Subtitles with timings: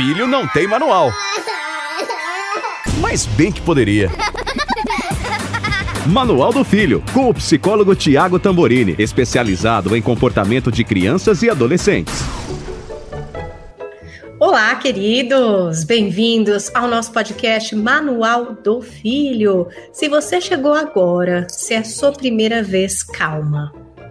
[0.00, 1.12] filho não tem manual.
[3.02, 4.10] Mas bem que poderia.
[6.06, 12.14] Manual do Filho, com o psicólogo Tiago Tamborini, especializado em comportamento de crianças e adolescentes.
[14.38, 15.84] Olá, queridos!
[15.84, 19.68] Bem-vindos ao nosso podcast Manual do Filho.
[19.92, 23.70] Se você chegou agora, se é a sua primeira vez, calma.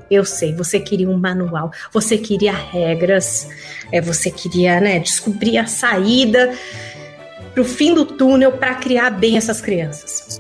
[0.10, 3.48] Eu sei, você queria um manual, você queria regras,
[3.92, 6.54] é, você queria né, descobrir a saída
[7.54, 10.40] para o fim do túnel para criar bem essas crianças,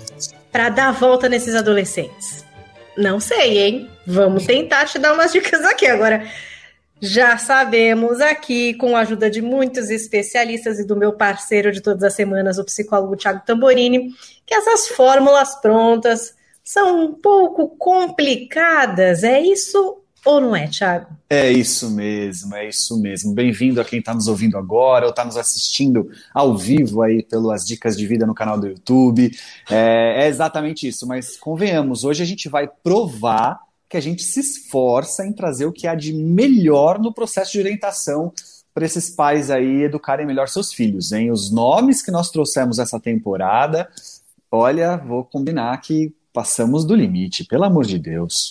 [0.52, 2.46] para dar a volta nesses adolescentes.
[2.98, 3.90] Não sei, hein?
[4.06, 6.28] Vamos tentar te dar umas dicas aqui agora.
[7.02, 12.04] Já sabemos aqui, com a ajuda de muitos especialistas e do meu parceiro de todas
[12.04, 14.10] as semanas, o psicólogo Tiago Tamborini,
[14.46, 16.34] que essas fórmulas prontas
[16.72, 19.24] são um pouco complicadas.
[19.24, 21.08] É isso ou não é, Tiago?
[21.28, 23.34] É isso mesmo, é isso mesmo.
[23.34, 27.66] Bem-vindo a quem está nos ouvindo agora ou está nos assistindo ao vivo aí pelas
[27.66, 29.36] dicas de vida no canal do YouTube.
[29.68, 34.40] É, é exatamente isso, mas convenhamos, hoje a gente vai provar que a gente se
[34.40, 38.32] esforça em trazer o que há de melhor no processo de orientação
[38.76, 41.32] para esses pais aí educarem melhor seus filhos, hein?
[41.32, 43.90] Os nomes que nós trouxemos essa temporada,
[44.52, 48.50] olha, vou combinar que passamos do limite, pelo amor de Deus.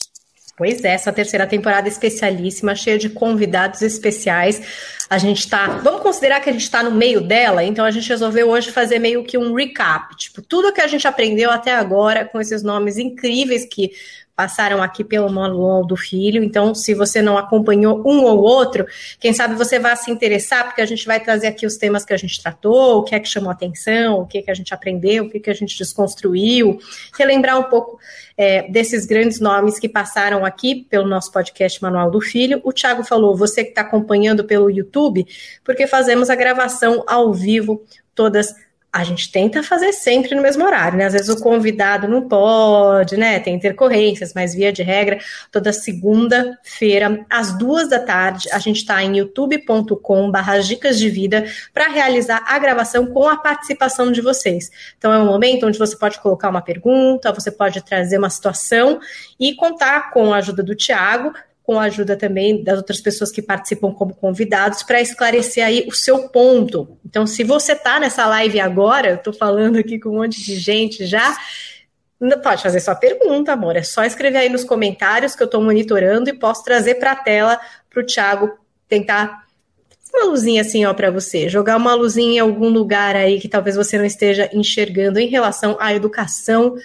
[0.58, 4.60] Pois é, essa terceira temporada especialíssima, cheia de convidados especiais.
[5.08, 5.78] A gente tá.
[5.78, 8.98] Vamos considerar que a gente está no meio dela, então a gente resolveu hoje fazer
[8.98, 10.14] meio que um recap.
[10.16, 13.92] Tipo, tudo que a gente aprendeu até agora com esses nomes incríveis que
[14.38, 16.44] passaram aqui pelo manual do filho.
[16.44, 18.86] Então, se você não acompanhou um ou outro,
[19.18, 22.12] quem sabe você vai se interessar, porque a gente vai trazer aqui os temas que
[22.12, 24.72] a gente tratou, o que é que chamou atenção, o que é que a gente
[24.72, 26.78] aprendeu, o que, é que a gente desconstruiu,
[27.18, 27.98] relembrar um pouco
[28.36, 32.60] é, desses grandes nomes que passaram aqui pelo nosso podcast Manual do Filho.
[32.62, 35.26] O Thiago falou, você que está acompanhando pelo YouTube,
[35.64, 37.82] porque fazemos a gravação ao vivo
[38.14, 38.54] todas
[38.90, 41.04] a gente tenta fazer sempre no mesmo horário, né?
[41.04, 43.38] Às vezes o convidado não pode, né?
[43.38, 45.18] Tem intercorrências, mas via de regra,
[45.52, 51.88] toda segunda-feira, às duas da tarde, a gente está em youtube.com/barra dicas de vida para
[51.88, 54.70] realizar a gravação com a participação de vocês.
[54.96, 59.00] Então é um momento onde você pode colocar uma pergunta, você pode trazer uma situação
[59.38, 61.32] e contar com a ajuda do Tiago
[61.68, 65.92] com a ajuda também das outras pessoas que participam como convidados, para esclarecer aí o
[65.92, 66.96] seu ponto.
[67.04, 70.56] Então, se você está nessa live agora, eu estou falando aqui com um monte de
[70.56, 71.36] gente já,
[72.42, 73.76] pode fazer sua pergunta, amor.
[73.76, 77.16] É só escrever aí nos comentários que eu estou monitorando e posso trazer para a
[77.16, 78.50] tela para o Thiago
[78.88, 79.44] tentar
[80.14, 83.76] uma luzinha assim, ó, para você, jogar uma luzinha em algum lugar aí que talvez
[83.76, 86.76] você não esteja enxergando em relação à educação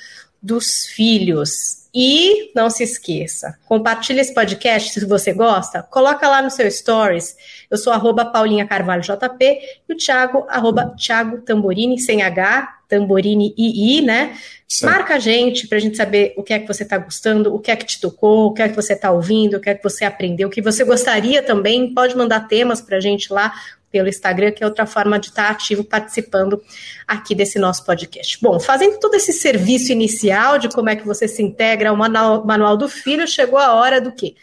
[0.41, 1.82] dos filhos.
[1.95, 7.35] E não se esqueça, compartilhe esse podcast se você gosta, coloca lá no seu stories.
[7.69, 13.53] Eu sou arroba Paulinha Carvalho JP e o Thiago, arroba Thiago Tamborini, sem H, Tamborini
[13.55, 14.35] II, né?
[14.67, 14.87] Sim.
[14.87, 17.59] Marca a gente para a gente saber o que é que você está gostando, o
[17.59, 19.75] que é que te tocou, o que é que você está ouvindo, o que é
[19.75, 21.93] que você aprendeu, o que você gostaria também.
[21.93, 23.53] Pode mandar temas para a gente lá,
[23.93, 26.59] pelo Instagram, que é outra forma de estar ativo participando
[27.07, 28.39] aqui desse nosso podcast.
[28.41, 32.43] Bom, fazendo todo esse serviço inicial de como é que você se integra ao manual,
[32.43, 34.33] manual do filho, chegou a hora do quê?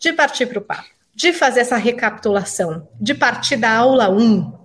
[0.00, 4.60] De partir para o papo, de fazer essa recapitulação, de partir da aula 1,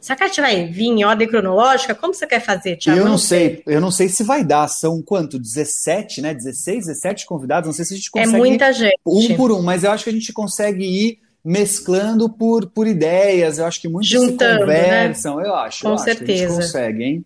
[0.00, 1.92] Será que a gente vai vir em ordem cronológica?
[1.92, 3.00] Como você quer fazer, Tiago?
[3.00, 4.68] Eu não sei, eu não sei se vai dar.
[4.68, 5.40] São quanto?
[5.40, 6.32] 17, né?
[6.32, 7.66] 16, 17 convidados.
[7.66, 8.36] Não sei se a gente é consegue.
[8.36, 9.00] É muita gente.
[9.04, 13.58] Um por um, mas eu acho que a gente consegue ir mesclando por, por ideias.
[13.58, 15.36] Eu acho que muitos Juntando, se conversam.
[15.36, 15.48] Né?
[15.48, 15.82] Eu acho.
[15.82, 16.44] Com eu certeza.
[16.44, 17.24] Acho consegue, hein?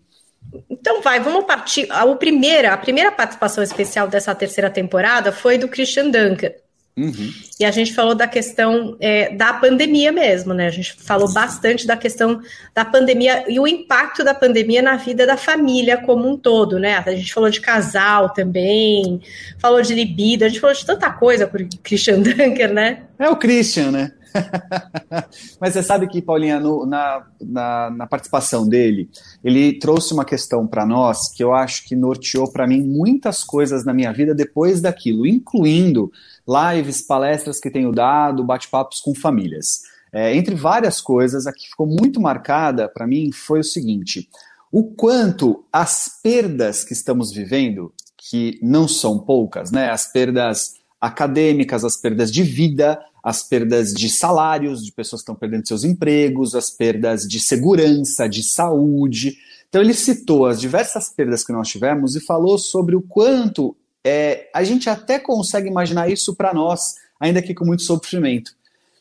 [0.70, 1.90] Então vai, vamos partir.
[1.90, 6.52] A, primeira, a primeira participação especial dessa terceira temporada foi do Christian Duncan.
[6.94, 7.32] Uhum.
[7.58, 10.66] E a gente falou da questão é, da pandemia mesmo, né?
[10.66, 12.42] A gente falou bastante da questão
[12.74, 17.02] da pandemia e o impacto da pandemia na vida da família como um todo, né?
[17.06, 19.22] A gente falou de casal também,
[19.58, 23.04] falou de libido, a gente falou de tanta coisa por Christian Dunker, né?
[23.18, 24.12] É o Christian, né?
[25.60, 29.08] Mas você sabe que, Paulinha, no, na, na, na, participação dele,
[29.44, 33.84] ele trouxe uma questão para nós que eu acho que norteou para mim muitas coisas
[33.84, 36.10] na minha vida depois daquilo, incluindo
[36.46, 39.80] lives, palestras que tenho dado, bate-papos com famílias.
[40.12, 44.28] É, entre várias coisas, a que ficou muito marcada para mim foi o seguinte:
[44.70, 49.90] o quanto as perdas que estamos vivendo, que não são poucas, né?
[49.90, 55.34] As perdas acadêmicas, as perdas de vida, as perdas de salários, de pessoas que estão
[55.34, 59.36] perdendo seus empregos, as perdas de segurança, de saúde.
[59.68, 64.48] Então, ele citou as diversas perdas que nós tivemos e falou sobre o quanto é,
[64.54, 68.52] a gente até consegue imaginar isso para nós, ainda que com muito sofrimento.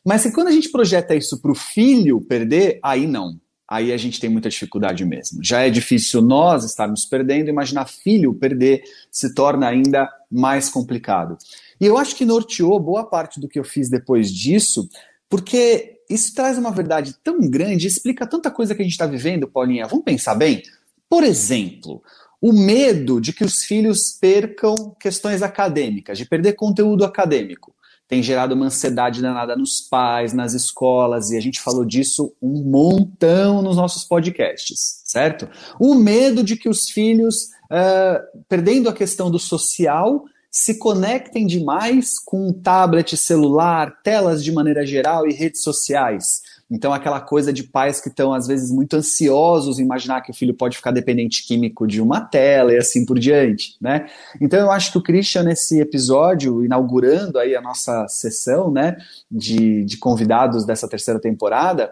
[0.05, 3.39] Mas que quando a gente projeta isso para o filho perder, aí não.
[3.67, 5.41] Aí a gente tem muita dificuldade mesmo.
[5.41, 11.37] Já é difícil nós estarmos perdendo, imaginar filho perder se torna ainda mais complicado.
[11.79, 14.89] E eu acho que norteou boa parte do que eu fiz depois disso,
[15.29, 19.47] porque isso traz uma verdade tão grande, explica tanta coisa que a gente está vivendo,
[19.47, 19.87] Paulinha.
[19.87, 20.61] Vamos pensar bem?
[21.09, 22.03] Por exemplo,
[22.41, 27.73] o medo de que os filhos percam questões acadêmicas, de perder conteúdo acadêmico
[28.11, 32.61] tem gerado uma ansiedade danada nos pais, nas escolas, e a gente falou disso um
[32.61, 35.47] montão nos nossos podcasts, certo?
[35.79, 42.19] O medo de que os filhos, uh, perdendo a questão do social, se conectem demais
[42.19, 46.41] com tablet, celular, telas de maneira geral e redes sociais.
[46.71, 50.33] Então, aquela coisa de pais que estão, às vezes, muito ansiosos em imaginar que o
[50.33, 54.07] filho pode ficar dependente químico de uma tela e assim por diante, né?
[54.39, 58.95] Então, eu acho que o Christian, nesse episódio, inaugurando aí a nossa sessão, né,
[59.29, 61.91] de, de convidados dessa terceira temporada,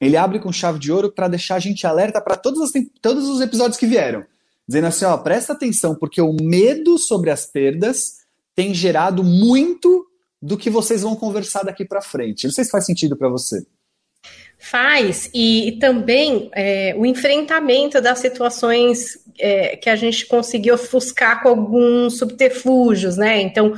[0.00, 3.40] ele abre com chave de ouro para deixar a gente alerta para todos, todos os
[3.40, 4.24] episódios que vieram.
[4.66, 8.18] Dizendo assim, ó, presta atenção, porque o medo sobre as perdas
[8.54, 10.06] tem gerado muito
[10.42, 12.44] do que vocês vão conversar daqui para frente.
[12.46, 13.64] Não sei se faz sentido para você.
[14.60, 21.42] Faz, e, e também é, o enfrentamento das situações é, que a gente conseguiu ofuscar
[21.42, 23.40] com alguns subterfúgios, né?
[23.40, 23.72] Então,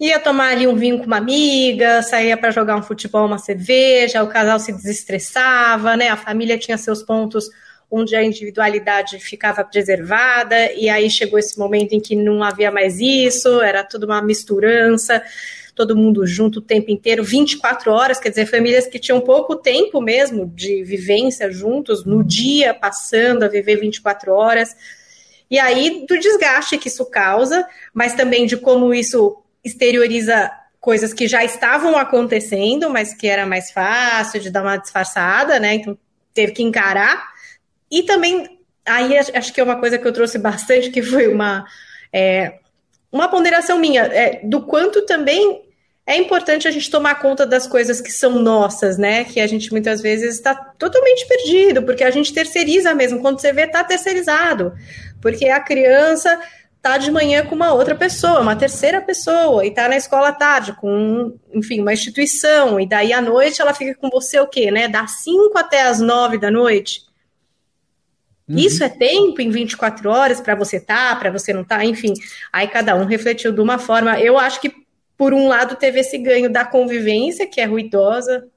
[0.00, 4.22] ia tomar ali um vinho com uma amiga, saía para jogar um futebol, uma cerveja,
[4.22, 6.08] o casal se desestressava, né?
[6.08, 7.48] A família tinha seus pontos
[7.88, 13.00] onde a individualidade ficava preservada, e aí chegou esse momento em que não havia mais
[13.00, 15.22] isso, era tudo uma misturança
[15.80, 19.98] todo mundo junto o tempo inteiro, 24 horas, quer dizer, famílias que tinham pouco tempo
[19.98, 24.76] mesmo de vivência juntos, no dia passando a viver 24 horas.
[25.50, 31.26] E aí do desgaste que isso causa, mas também de como isso exterioriza coisas que
[31.26, 35.76] já estavam acontecendo, mas que era mais fácil de dar uma disfarçada, né?
[35.76, 35.96] Então
[36.34, 37.26] teve que encarar.
[37.90, 41.64] E também, aí acho que é uma coisa que eu trouxe bastante, que foi uma,
[42.12, 42.58] é,
[43.10, 45.69] uma ponderação minha, é, do quanto também
[46.10, 49.22] é importante a gente tomar conta das coisas que são nossas, né?
[49.22, 53.20] Que a gente muitas vezes está totalmente perdido, porque a gente terceiriza mesmo.
[53.20, 54.72] Quando você vê, está terceirizado.
[55.22, 56.40] Porque a criança
[56.82, 60.32] tá de manhã com uma outra pessoa, uma terceira pessoa, e tá na escola à
[60.32, 64.68] tarde com, enfim, uma instituição, e daí à noite ela fica com você o quê,
[64.72, 64.88] né?
[64.88, 67.02] Das 5 até as 9 da noite.
[68.48, 68.56] Uhum.
[68.56, 72.14] Isso é tempo em 24 horas para você tá, para você não tá, enfim.
[72.52, 74.18] Aí cada um refletiu de uma forma.
[74.18, 74.89] Eu acho que
[75.20, 78.48] por um lado, teve esse ganho da convivência, que é ruidosa,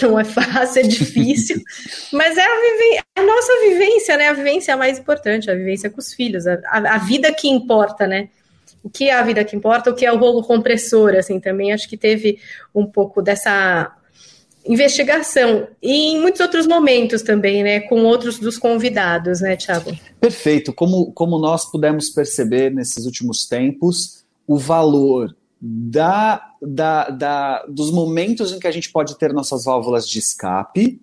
[0.00, 1.60] não é fácil, é difícil,
[2.10, 4.28] mas é a, a, nossa vivência, né?
[4.28, 7.30] A vivência é a mais importante, a vivência com os filhos, a, a, a, vida
[7.30, 8.30] que importa, né?
[8.82, 11.74] O que é a vida que importa, o que é o rolo compressor, assim, também
[11.74, 12.38] acho que teve
[12.74, 13.94] um pouco dessa
[14.66, 19.94] investigação e em muitos outros momentos também, né, com outros dos convidados, né, Tiago?
[20.18, 20.72] Perfeito.
[20.72, 28.52] Como, como nós pudemos perceber nesses últimos tempos, o valor da, da, da, dos momentos
[28.52, 31.00] em que a gente pode ter nossas válvulas de escape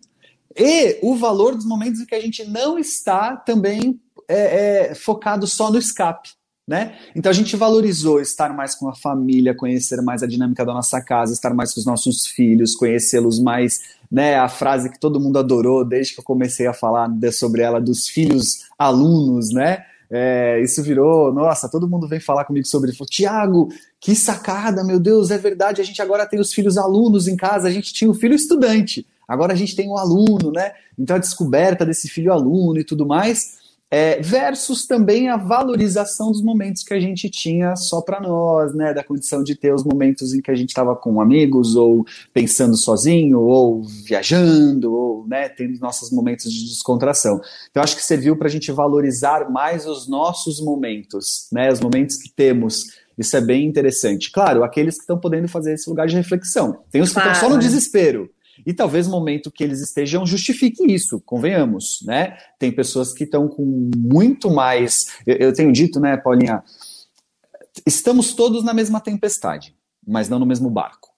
[0.56, 5.46] e o valor dos momentos em que a gente não está também é, é, focado
[5.46, 6.30] só no escape.
[6.68, 6.98] Né?
[7.16, 11.00] Então a gente valorizou estar mais com a família, conhecer mais a dinâmica da nossa
[11.00, 13.82] casa, estar mais com os nossos filhos, conhecê-los mais,
[14.12, 14.36] né?
[14.36, 18.08] A frase que todo mundo adorou desde que eu comecei a falar sobre ela dos
[18.08, 19.86] filhos alunos, né?
[20.10, 23.06] É, isso virou, nossa, todo mundo vem falar comigo sobre isso.
[23.06, 23.70] Tiago,
[24.00, 25.82] que sacada, meu Deus, é verdade.
[25.82, 29.06] A gente agora tem os filhos alunos em casa, a gente tinha o filho estudante,
[29.28, 30.74] agora a gente tem o aluno, né?
[30.98, 36.42] Então a descoberta desse filho aluno e tudo mais é, versus também a valorização dos
[36.42, 38.94] momentos que a gente tinha só para nós, né?
[38.94, 42.76] Da condição de ter os momentos em que a gente estava com amigos, ou pensando
[42.76, 47.40] sozinho, ou viajando, ou né, tendo nossos momentos de descontração.
[47.70, 51.72] Então, acho que serviu para a gente valorizar mais os nossos momentos, né?
[51.72, 52.84] Os momentos que temos.
[53.18, 54.30] Isso é bem interessante.
[54.30, 56.80] Claro, aqueles que estão podendo fazer esse lugar de reflexão.
[56.92, 58.30] Tem os que estão só no desespero.
[58.66, 62.38] E talvez o momento que eles estejam justifique isso, convenhamos, né?
[62.60, 65.08] Tem pessoas que estão com muito mais.
[65.26, 66.64] Eu, eu tenho dito, né, Paulinha?
[67.86, 71.10] Estamos todos na mesma tempestade, mas não no mesmo barco.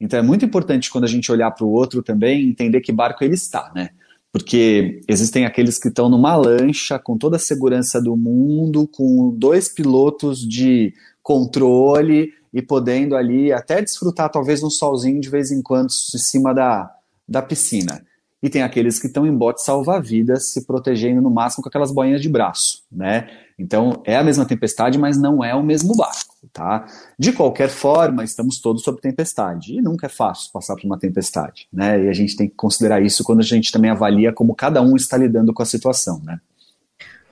[0.00, 3.24] Então é muito importante quando a gente olhar para o outro também entender que barco
[3.24, 3.90] ele está, né?
[4.30, 9.68] Porque existem aqueles que estão numa lancha com toda a segurança do mundo, com dois
[9.68, 10.92] pilotos de
[11.22, 16.54] controle e podendo ali até desfrutar talvez um solzinho de vez em quando em cima
[16.54, 16.90] da,
[17.28, 18.02] da piscina.
[18.42, 22.22] e tem aqueles que estão em bote salva-vidas, se protegendo no máximo com aquelas boinhas
[22.22, 23.28] de braço, né?
[23.58, 26.86] Então, é a mesma tempestade, mas não é o mesmo barco, tá?
[27.18, 31.66] De qualquer forma, estamos todos sob tempestade, e nunca é fácil passar por uma tempestade,
[31.70, 32.04] né?
[32.04, 34.96] E a gente tem que considerar isso quando a gente também avalia como cada um
[34.96, 36.40] está lidando com a situação, né?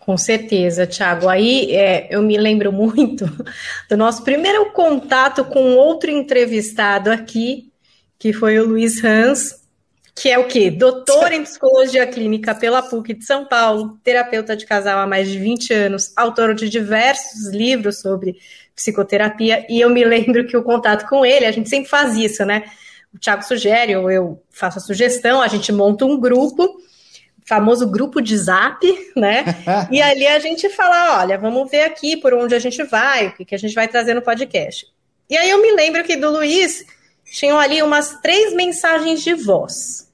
[0.04, 1.30] Com certeza, Thiago.
[1.30, 3.24] Aí é, eu me lembro muito
[3.88, 7.72] do nosso primeiro contato com outro entrevistado aqui,
[8.18, 9.64] que foi o Luiz Hans,
[10.14, 10.70] que é o quê?
[10.70, 15.38] Doutor em psicologia clínica pela PUC de São Paulo, terapeuta de casal há mais de
[15.38, 18.36] 20 anos, autor de diversos livros sobre
[18.76, 22.44] psicoterapia, e eu me lembro que o contato com ele, a gente sempre faz isso,
[22.44, 22.64] né?
[23.12, 26.68] O Thiago sugere, ou eu faço a sugestão, a gente monta um grupo,
[27.44, 28.80] famoso grupo de zap,
[29.16, 29.44] né?
[29.90, 33.32] e ali a gente fala: olha, vamos ver aqui por onde a gente vai, o
[33.36, 34.86] que, que a gente vai trazer no podcast.
[35.28, 36.84] E aí eu me lembro que do Luiz
[37.24, 40.12] tinham ali umas três mensagens de voz.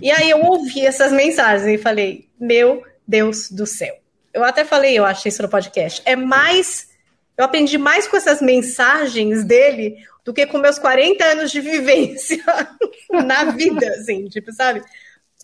[0.00, 3.96] E aí eu ouvi essas mensagens e falei, meu Deus do céu.
[4.32, 6.02] Eu até falei, eu achei isso no podcast.
[6.04, 6.88] É mais.
[7.36, 12.44] Eu aprendi mais com essas mensagens dele do que com meus 40 anos de vivência
[13.26, 14.82] na vida, assim, tipo, sabe?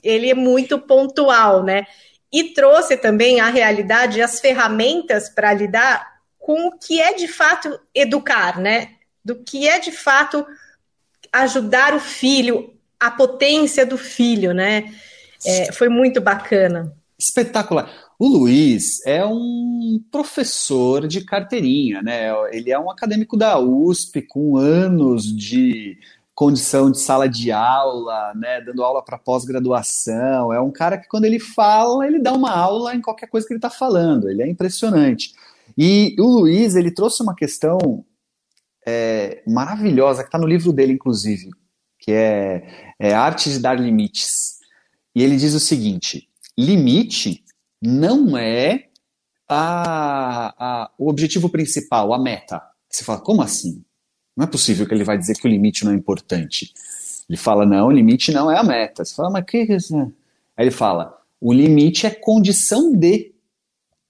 [0.05, 1.87] Ele é muito pontual, né?
[2.33, 7.81] E trouxe também a realidade, as ferramentas para lidar com o que é de fato
[7.95, 8.91] educar, né?
[9.25, 10.47] Do que é de fato
[11.33, 14.93] ajudar o filho a potência do filho, né?
[15.45, 16.95] É, foi muito bacana.
[17.19, 17.91] Espetacular.
[18.19, 22.31] O Luiz é um professor de carteirinha, né?
[22.51, 25.99] Ele é um acadêmico da USP com anos de
[26.35, 28.61] condição de sala de aula, né?
[28.61, 30.53] Dando aula para pós-graduação.
[30.53, 33.53] É um cara que quando ele fala, ele dá uma aula em qualquer coisa que
[33.53, 34.29] ele está falando.
[34.29, 35.33] Ele é impressionante.
[35.79, 37.79] E o Luiz, ele trouxe uma questão
[38.87, 41.51] é, maravilhosa que está no livro dele, inclusive,
[41.99, 44.59] que é, é Arte de Dar Limites.
[45.15, 47.45] E ele diz o seguinte: limite
[47.81, 48.89] não é
[49.49, 52.63] a, a, o objetivo principal, a meta.
[52.91, 53.85] Você fala, como assim?
[54.37, 56.73] Não é possível que ele vai dizer que o limite não é importante.
[57.29, 59.05] Ele fala, não, o limite não é a meta.
[59.05, 59.97] Você fala, mas que é isso?
[60.57, 63.33] Aí ele fala, o limite é condição de.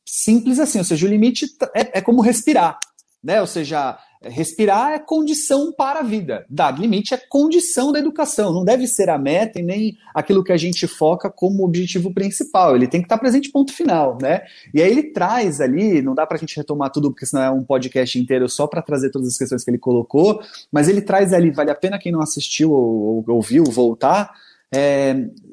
[0.06, 2.78] Simples assim, ou seja, o limite é, é como respirar,
[3.22, 3.40] né?
[3.40, 6.44] Ou seja, Respirar é condição para a vida.
[6.48, 8.52] Dar limite é condição da educação.
[8.52, 12.74] Não deve ser a meta e nem aquilo que a gente foca como objetivo principal.
[12.74, 14.42] Ele tem que estar presente, ponto final, né?
[14.72, 17.50] E aí ele traz ali, não dá para a gente retomar tudo, porque senão é
[17.50, 20.40] um podcast inteiro só para trazer todas as questões que ele colocou,
[20.70, 24.32] mas ele traz ali, vale a pena quem não assistiu ou, ou ouviu voltar,
[24.72, 25.10] é,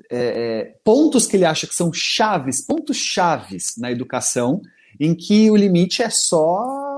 [0.09, 4.61] é, é, pontos que ele acha que são chaves, pontos chaves na educação,
[4.99, 6.90] em que o limite é só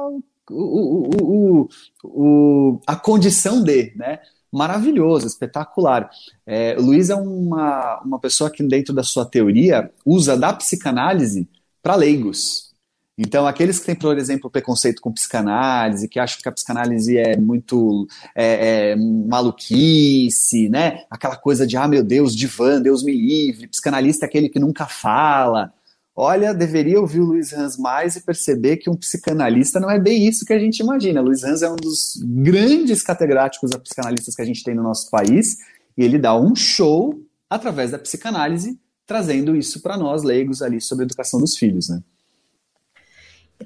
[0.54, 1.70] o, o,
[2.04, 4.20] o, a condição de, né?
[4.52, 6.10] Maravilhoso, espetacular.
[6.46, 11.50] É, Luiz é uma, uma pessoa que, dentro da sua teoria, usa da psicanálise
[11.82, 12.72] para leigos.
[13.18, 17.38] Então, aqueles que têm, por exemplo, preconceito com psicanálise, que acham que a psicanálise é
[17.38, 21.04] muito é, é, maluquice, né?
[21.10, 24.86] Aquela coisa de, ah, meu Deus, divã, Deus me livre, psicanalista é aquele que nunca
[24.86, 25.74] fala
[26.16, 30.28] olha, deveria ouvir o Luiz Hans mais e perceber que um psicanalista não é bem
[30.28, 31.22] isso que a gente imagina.
[31.22, 35.10] Luiz Hans é um dos grandes catedráticos a psicanalistas que a gente tem no nosso
[35.10, 35.58] país
[35.98, 41.04] e ele dá um show através da psicanálise, trazendo isso para nós leigos ali sobre
[41.04, 42.02] a educação dos filhos, né?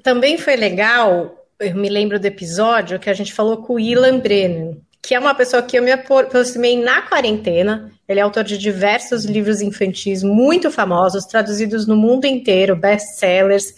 [0.02, 4.20] Também foi legal, eu me lembro do episódio que a gente falou com o Ilan
[4.20, 7.90] Brennan, que é uma pessoa que eu me aproximei na quarentena.
[8.08, 13.74] Ele é autor de diversos livros infantis muito famosos, traduzidos no mundo inteiro, best-sellers.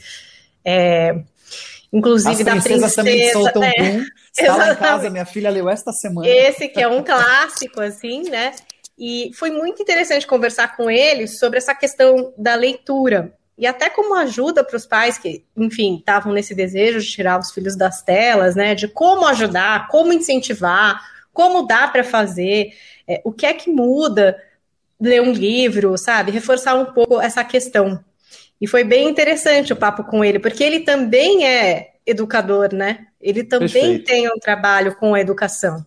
[0.65, 1.21] É,
[1.93, 2.95] inclusive da princesa.
[2.95, 4.05] também soltam é.
[4.39, 6.29] Está lá em casa, minha filha leu esta semana.
[6.29, 8.53] Esse que é um clássico, assim, né?
[8.97, 14.15] E foi muito interessante conversar com ele sobre essa questão da leitura e até como
[14.15, 18.55] ajuda para os pais que, enfim, estavam nesse desejo de tirar os filhos das telas,
[18.55, 18.75] né?
[18.75, 20.99] De como ajudar, como incentivar,
[21.33, 22.73] como dá para fazer,
[23.11, 24.41] é, o que é que muda
[25.01, 26.31] ler um livro, sabe?
[26.31, 28.05] Reforçar um pouco essa questão.
[28.61, 33.07] E foi bem interessante o papo com ele, porque ele também é educador, né?
[33.21, 34.05] Ele também Perfeito.
[34.05, 35.85] tem um trabalho com a educação.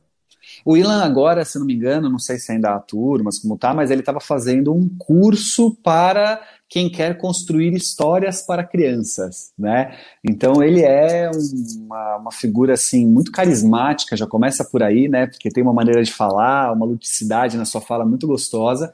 [0.65, 3.73] O Ilan agora, se não me engano, não sei se ainda atua, mas como tá,
[3.73, 6.41] mas ele estava fazendo um curso para
[6.73, 9.95] quem quer construir histórias para crianças, né?
[10.27, 11.29] Então ele é
[11.77, 15.27] uma, uma figura assim muito carismática, já começa por aí, né?
[15.27, 18.91] Porque tem uma maneira de falar, uma ludicidade na sua fala muito gostosa.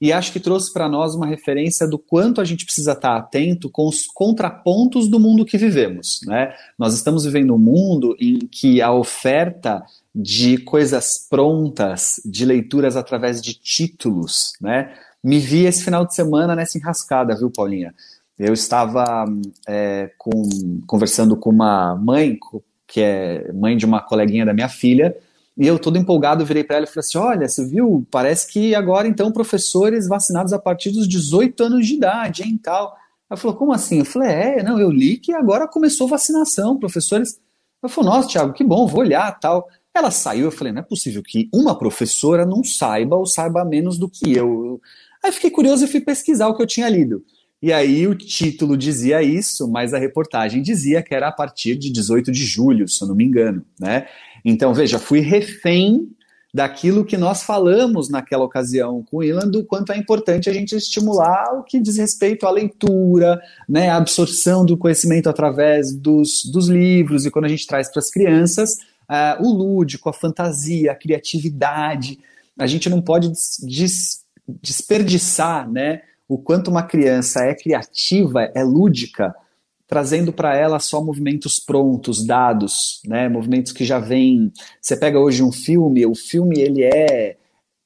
[0.00, 3.70] e acho que trouxe para nós uma referência do quanto a gente precisa estar atento
[3.70, 6.22] com os contrapontos do mundo que vivemos.
[6.26, 6.52] Né?
[6.76, 13.40] Nós estamos vivendo um mundo em que a oferta de coisas prontas, de leituras através
[13.40, 14.92] de títulos, né?
[15.22, 17.94] Me vi esse final de semana nessa enrascada, viu, Paulinha?
[18.38, 19.26] Eu estava
[19.68, 22.38] é, com, conversando com uma mãe,
[22.86, 25.14] que é mãe de uma coleguinha da minha filha,
[25.60, 28.06] e eu todo empolgado virei para ela e falei assim: Olha, você viu?
[28.10, 32.96] Parece que agora então professores vacinados a partir dos 18 anos de idade, hein, tal.
[33.28, 33.98] Ela falou: Como assim?
[33.98, 37.38] Eu falei: É, não, eu li que agora começou vacinação, professores.
[37.82, 39.68] Eu falei: Nossa, Thiago, que bom, vou olhar, tal.
[39.94, 43.98] Ela saiu, eu falei: Não é possível que uma professora não saiba ou saiba menos
[43.98, 44.80] do que eu.
[45.22, 47.24] Aí fiquei curioso e fui pesquisar o que eu tinha lido.
[47.62, 51.90] E aí o título dizia isso, mas a reportagem dizia que era a partir de
[51.90, 54.06] 18 de julho, se eu não me engano, né?
[54.42, 56.08] Então, veja, fui refém
[56.52, 60.74] daquilo que nós falamos naquela ocasião com o Ilan, do quanto é importante a gente
[60.74, 66.68] estimular o que diz respeito à leitura, né, a absorção do conhecimento através dos, dos
[66.68, 68.78] livros, e quando a gente traz para as crianças
[69.10, 72.18] uh, o lúdico, a fantasia, a criatividade.
[72.58, 73.30] A gente não pode
[73.62, 74.19] des,
[74.62, 79.34] desperdiçar né, o quanto uma criança é criativa, é lúdica,
[79.86, 84.52] trazendo para ela só movimentos prontos, dados, né, movimentos que já vêm.
[84.80, 87.36] Você pega hoje um filme, o filme ele é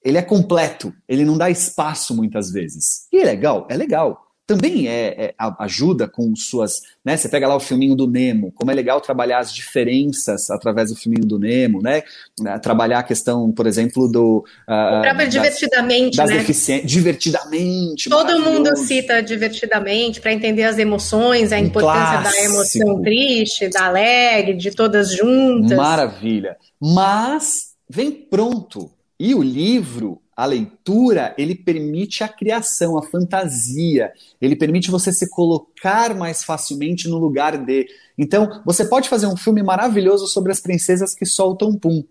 [0.05, 3.09] ele é completo, ele não dá espaço muitas vezes.
[3.11, 6.83] E é legal, é legal também é, é, ajuda com suas.
[7.05, 10.91] Né, você pega lá o filminho do Nemo, como é legal trabalhar as diferenças através
[10.91, 12.03] do filminho do Nemo, né?
[12.41, 14.45] né trabalhar a questão, por exemplo, do.
[14.69, 16.39] Uh, o próprio divertidamente, das né?
[16.39, 18.11] Deficiências, divertidamente.
[18.11, 24.55] Todo mundo cita divertidamente para entender as emoções, a importância da emoção triste, da alegre,
[24.55, 25.77] de todas juntas.
[25.77, 26.57] Maravilha.
[26.81, 28.91] Mas vem pronto.
[29.19, 35.31] E o livro a leitura, ele permite a criação, a fantasia, ele permite você se
[35.31, 37.87] colocar mais facilmente no lugar de.
[38.19, 42.03] Então, você pode fazer um filme maravilhoso sobre as princesas que soltam pum.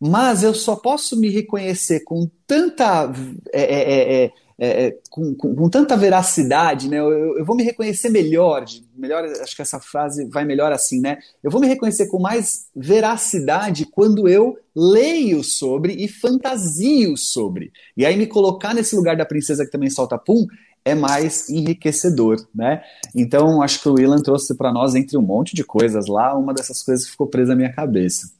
[0.00, 3.12] Mas eu só posso me reconhecer com tanta
[3.52, 6.98] é, é, é, é é, com, com, com, tanta veracidade, né?
[6.98, 8.64] Eu, eu, vou me reconhecer melhor,
[8.96, 11.18] melhor, acho que essa frase vai melhor assim, né?
[11.44, 17.70] Eu vou me reconhecer com mais veracidade quando eu leio sobre e fantasio sobre.
[17.96, 20.44] E aí me colocar nesse lugar da princesa que também solta pum
[20.84, 22.82] é mais enriquecedor, né?
[23.14, 26.52] Então acho que o Willan trouxe para nós entre um monte de coisas lá, uma
[26.52, 28.37] dessas coisas ficou presa na minha cabeça.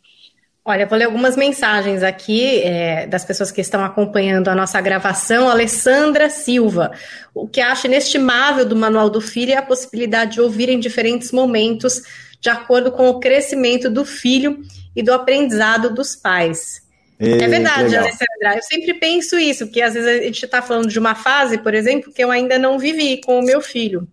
[0.68, 5.48] Olha, vou ler algumas mensagens aqui é, das pessoas que estão acompanhando a nossa gravação.
[5.48, 6.92] Alessandra Silva.
[7.34, 11.32] O que acha inestimável do Manual do Filho é a possibilidade de ouvir em diferentes
[11.32, 12.02] momentos,
[12.38, 14.62] de acordo com o crescimento do filho
[14.94, 16.82] e do aprendizado dos pais.
[17.18, 18.56] é verdade, Alessandra.
[18.56, 21.72] Eu sempre penso isso, porque às vezes a gente está falando de uma fase, por
[21.72, 24.06] exemplo, que eu ainda não vivi com o meu filho.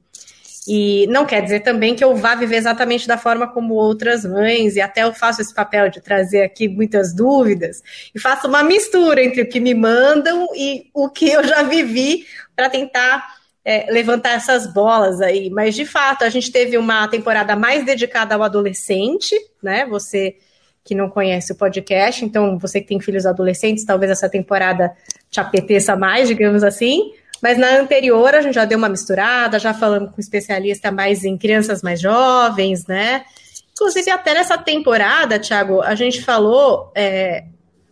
[0.68, 4.76] E não quer dizer também que eu vá viver exatamente da forma como outras mães,
[4.76, 9.24] e até eu faço esse papel de trazer aqui muitas dúvidas, e faço uma mistura
[9.24, 12.26] entre o que me mandam e o que eu já vivi
[12.56, 13.24] para tentar
[13.64, 15.50] é, levantar essas bolas aí.
[15.50, 19.86] Mas, de fato, a gente teve uma temporada mais dedicada ao adolescente, né?
[19.88, 20.36] Você
[20.84, 24.96] que não conhece o podcast, então você que tem filhos adolescentes, talvez essa temporada
[25.32, 27.12] te apeteça mais, digamos assim.
[27.42, 31.38] Mas na anterior a gente já deu uma misturada, já falamos com especialista mais em
[31.38, 33.26] crianças mais jovens, né?
[33.74, 37.44] Inclusive, até nessa temporada, Thiago, a gente falou é,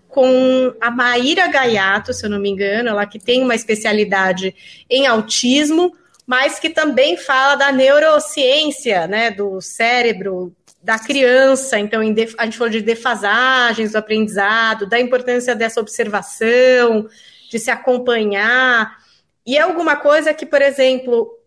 [0.08, 4.56] com a Maíra Gaiato, se eu não me engano, ela que tem uma especialidade
[4.90, 5.94] em autismo,
[6.26, 11.80] mas que também fala da neurociência, né, do cérebro da criança.
[11.80, 17.08] Então, a gente falou de defasagens do aprendizado, da importância dessa observação,
[17.50, 19.03] de se acompanhar.
[19.46, 21.38] E é alguma coisa que, por exemplo,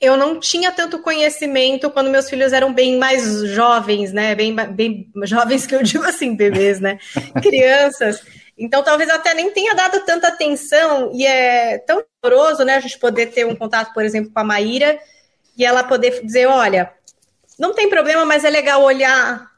[0.00, 4.34] eu não tinha tanto conhecimento quando meus filhos eram bem mais jovens, né?
[4.34, 6.98] Bem, bem jovens que eu digo assim, bebês, né?
[7.42, 8.22] Crianças.
[8.56, 12.76] Então, talvez até nem tenha dado tanta atenção e é tão doloroso, né?
[12.76, 14.98] A gente poder ter um contato, por exemplo, com a Maíra
[15.56, 16.92] e ela poder dizer, olha,
[17.58, 19.50] não tem problema, mas é legal olhar.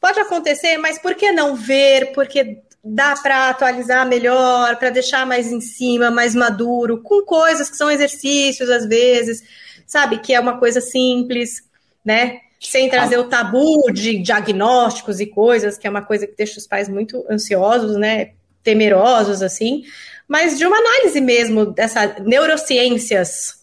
[0.00, 2.12] Pode acontecer, mas por que não ver?
[2.12, 7.76] Porque dá para atualizar melhor, para deixar mais em cima, mais maduro, com coisas que
[7.76, 9.42] são exercícios às vezes,
[9.86, 10.18] sabe?
[10.18, 11.62] Que é uma coisa simples,
[12.04, 12.40] né?
[12.60, 16.66] Sem trazer o tabu de diagnósticos e coisas, que é uma coisa que deixa os
[16.66, 18.32] pais muito ansiosos, né?
[18.62, 19.84] Temerosos, assim,
[20.26, 23.57] mas de uma análise mesmo dessa neurociências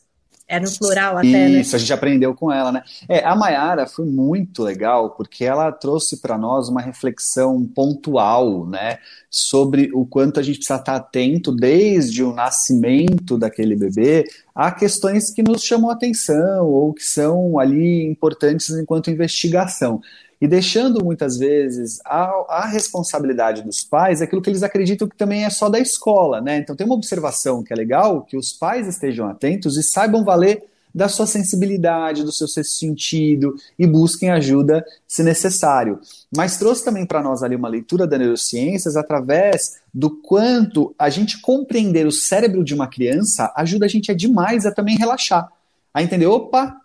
[0.47, 1.49] É no plural até, né?
[1.49, 2.84] Isso, a gente aprendeu com ela, né?
[3.10, 8.99] É, a Mayara foi muito legal porque ela trouxe para nós uma reflexão pontual, né?
[9.29, 15.31] Sobre o quanto a gente precisa estar atento desde o nascimento daquele bebê a questões
[15.31, 19.99] que nos chamam a atenção ou que são ali importantes enquanto investigação
[20.45, 25.43] e deixando muitas vezes a, a, responsabilidade dos pais aquilo que eles acreditam que também
[25.43, 26.60] é só da escola, né?
[26.60, 30.63] Então tem uma observação que é legal, que os pais estejam atentos e saibam valer
[30.93, 35.99] da sua sensibilidade, do seu sexto sentido e busquem ajuda se necessário.
[36.38, 41.41] Mas trouxe também para nós ali uma leitura da neurociências através do quanto a gente
[41.41, 45.51] compreender o cérebro de uma criança ajuda a gente a demais a também relaxar.
[45.91, 46.77] A entender, opa,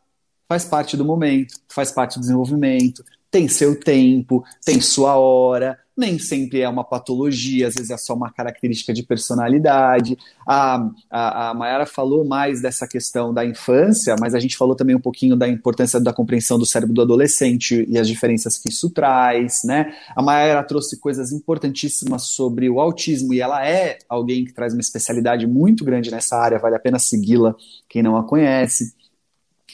[0.49, 6.19] faz parte do momento, faz parte do desenvolvimento, tem seu tempo, tem sua hora, nem
[6.19, 10.16] sempre é uma patologia, às vezes é só uma característica de personalidade.
[10.47, 14.97] A, a, a Mayara falou mais dessa questão da infância, mas a gente falou também
[14.97, 18.88] um pouquinho da importância da compreensão do cérebro do adolescente e as diferenças que isso
[18.90, 19.95] traz, né?
[20.16, 24.81] A Mayara trouxe coisas importantíssimas sobre o autismo e ela é alguém que traz uma
[24.81, 27.55] especialidade muito grande nessa área, vale a pena segui-la,
[27.88, 28.95] quem não a conhece.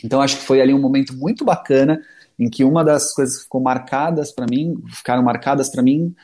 [0.04, 2.00] Então acho que foi ali um momento muito bacana
[2.38, 6.14] em que uma das coisas que ficou marcadas para mim, ficaram marcadas para mim,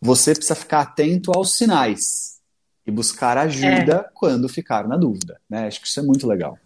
[0.00, 2.36] você precisa ficar atento aos sinais
[2.86, 4.10] e buscar ajuda é.
[4.14, 5.66] quando ficar na dúvida, né?
[5.66, 6.58] Acho que isso é muito legal.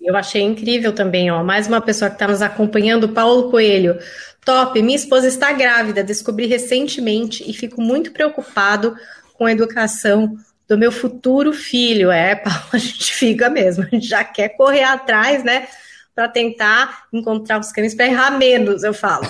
[0.00, 1.42] Eu achei incrível também, ó.
[1.42, 3.98] Mais uma pessoa que está nos acompanhando, Paulo Coelho.
[4.44, 8.94] Top, minha esposa está grávida, descobri recentemente e fico muito preocupado
[9.32, 10.36] com a educação
[10.68, 12.10] do meu futuro filho.
[12.10, 15.66] É, Paulo, a gente fica mesmo, a gente já quer correr atrás, né?
[16.14, 19.26] Para tentar encontrar os caminhos para errar menos, eu falo.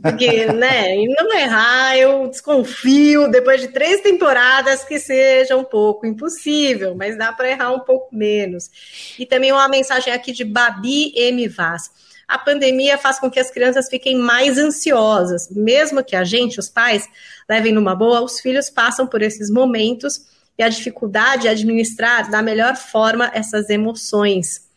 [0.00, 6.06] Porque, né, e não errar, eu desconfio, depois de três temporadas, que seja um pouco
[6.06, 8.70] impossível, mas dá para errar um pouco menos.
[9.18, 11.48] E também uma mensagem aqui de Babi M.
[11.48, 11.90] Vaz.
[12.28, 15.50] A pandemia faz com que as crianças fiquem mais ansiosas.
[15.50, 17.08] Mesmo que a gente, os pais,
[17.48, 22.40] levem numa boa, os filhos passam por esses momentos e a dificuldade é administrar da
[22.40, 24.69] melhor forma essas emoções.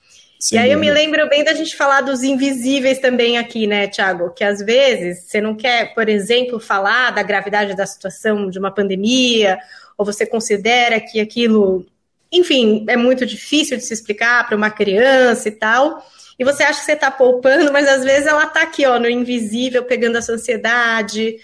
[0.43, 3.87] Sem e aí eu me lembro bem da gente falar dos invisíveis também aqui, né,
[3.87, 4.29] Tiago?
[4.31, 8.69] Que às vezes você não quer, por exemplo, falar da gravidade da situação de uma
[8.69, 9.57] pandemia,
[9.97, 11.85] ou você considera que aquilo,
[12.29, 16.05] enfim, é muito difícil de se explicar para uma criança e tal.
[16.37, 19.09] E você acha que você está poupando, mas às vezes ela está aqui, ó, no
[19.09, 21.37] invisível, pegando essa ansiedade,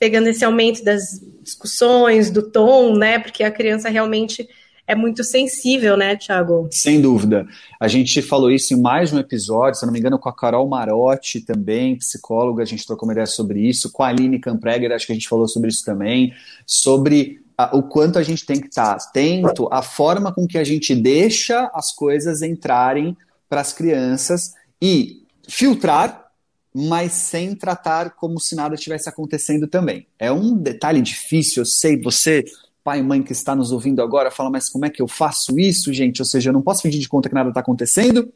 [0.00, 3.20] pegando esse aumento das discussões, do tom, né?
[3.20, 4.48] Porque a criança realmente
[4.86, 6.68] é muito sensível, né, Thiago?
[6.70, 7.46] Sem dúvida.
[7.80, 10.68] A gente falou isso em mais um episódio, se não me engano, com a Carol
[10.68, 15.06] Marotti também, psicóloga, a gente trocou uma ideia sobre isso, com a Aline Campreger, acho
[15.06, 16.32] que a gente falou sobre isso também,
[16.66, 20.64] sobre a, o quanto a gente tem que estar atento à forma com que a
[20.64, 23.16] gente deixa as coisas entrarem
[23.48, 26.26] para as crianças e filtrar,
[26.74, 30.06] mas sem tratar como se nada estivesse acontecendo também.
[30.18, 32.44] É um detalhe difícil, eu sei, você
[32.84, 35.58] pai e mãe que está nos ouvindo agora fala, mas como é que eu faço
[35.58, 36.20] isso, gente?
[36.20, 38.32] Ou seja, eu não posso fingir de conta que nada está acontecendo,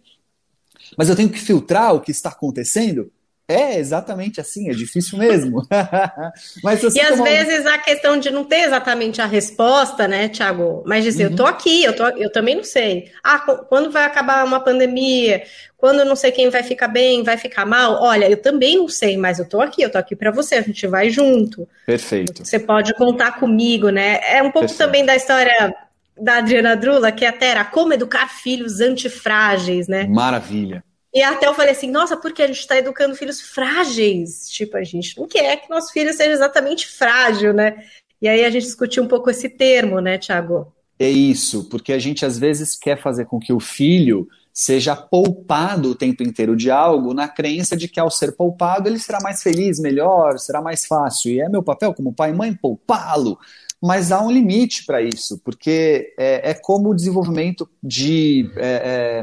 [0.97, 3.11] mas eu tenho que filtrar o que está acontecendo.
[3.49, 5.63] É exatamente assim, é difícil mesmo.
[6.65, 10.83] mas e às vezes a questão de não ter exatamente a resposta, né, Tiago?
[10.85, 11.31] Mas dizer, uhum.
[11.31, 13.13] eu tô aqui, eu, tô, eu também não sei.
[13.23, 15.45] Ah, quando vai acabar uma pandemia?
[15.77, 18.03] Quando não sei quem vai ficar bem, vai ficar mal?
[18.03, 20.63] Olha, eu também não sei, mas eu tô aqui, eu tô aqui para você, a
[20.63, 21.69] gente vai junto.
[21.87, 22.45] Perfeito.
[22.45, 24.19] Você pode contar comigo, né?
[24.25, 24.79] É um pouco Perfeito.
[24.79, 25.73] também da história
[26.21, 30.05] da Adriana Drula, que é até era como educar filhos antifrágeis, né?
[30.09, 30.83] Maravilha.
[31.17, 34.51] E até eu falei assim, nossa, porque a gente está educando filhos frágeis.
[34.51, 37.83] Tipo, a gente não quer que nosso filho seja exatamente frágil, né?
[38.21, 40.71] E aí a gente discutiu um pouco esse termo, né, Tiago?
[40.99, 45.93] É isso, porque a gente às vezes quer fazer com que o filho seja poupado
[45.93, 49.43] o tempo inteiro de algo na crença de que ao ser poupado ele será mais
[49.43, 51.33] feliz, melhor, será mais fácil.
[51.33, 53.39] E é meu papel como pai e mãe poupá-lo
[53.83, 59.23] mas há um limite para isso, porque é, é, como o desenvolvimento de é,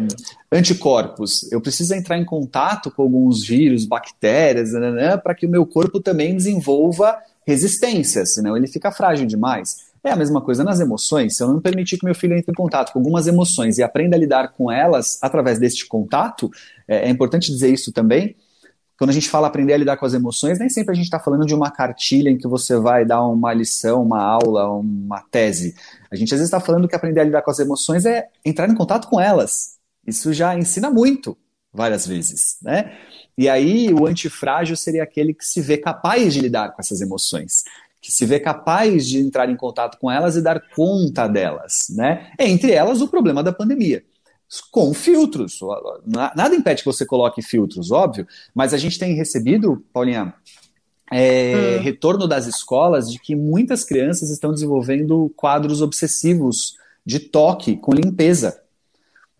[0.51, 1.51] é, anticorpos.
[1.51, 4.71] Eu preciso entrar em contato com alguns vírus, bactérias,
[5.23, 9.91] para que o meu corpo também desenvolva resistência, senão ele fica frágil demais.
[10.03, 11.37] É a mesma coisa nas emoções.
[11.37, 14.17] Se eu não permitir que meu filho entre em contato com algumas emoções e aprenda
[14.17, 16.51] a lidar com elas através deste contato,
[16.87, 18.35] é, é importante dizer isso também,
[19.03, 21.19] quando a gente fala aprender a lidar com as emoções, nem sempre a gente está
[21.19, 25.75] falando de uma cartilha em que você vai dar uma lição, uma aula, uma tese.
[26.09, 28.69] A gente às vezes está falando que aprender a lidar com as emoções é entrar
[28.69, 29.75] em contato com elas.
[30.07, 31.37] Isso já ensina muito,
[31.73, 32.93] várias vezes, né?
[33.37, 37.65] E aí o antifrágil seria aquele que se vê capaz de lidar com essas emoções,
[38.01, 42.31] que se vê capaz de entrar em contato com elas e dar conta delas, né?
[42.39, 44.01] Entre elas o problema da pandemia
[44.61, 45.59] com filtros.
[46.05, 50.33] Nada impede que você coloque filtros, óbvio, mas a gente tem recebido, Paulinha,
[51.11, 51.83] é, hum.
[51.83, 58.59] retorno das escolas de que muitas crianças estão desenvolvendo quadros obsessivos de toque com limpeza.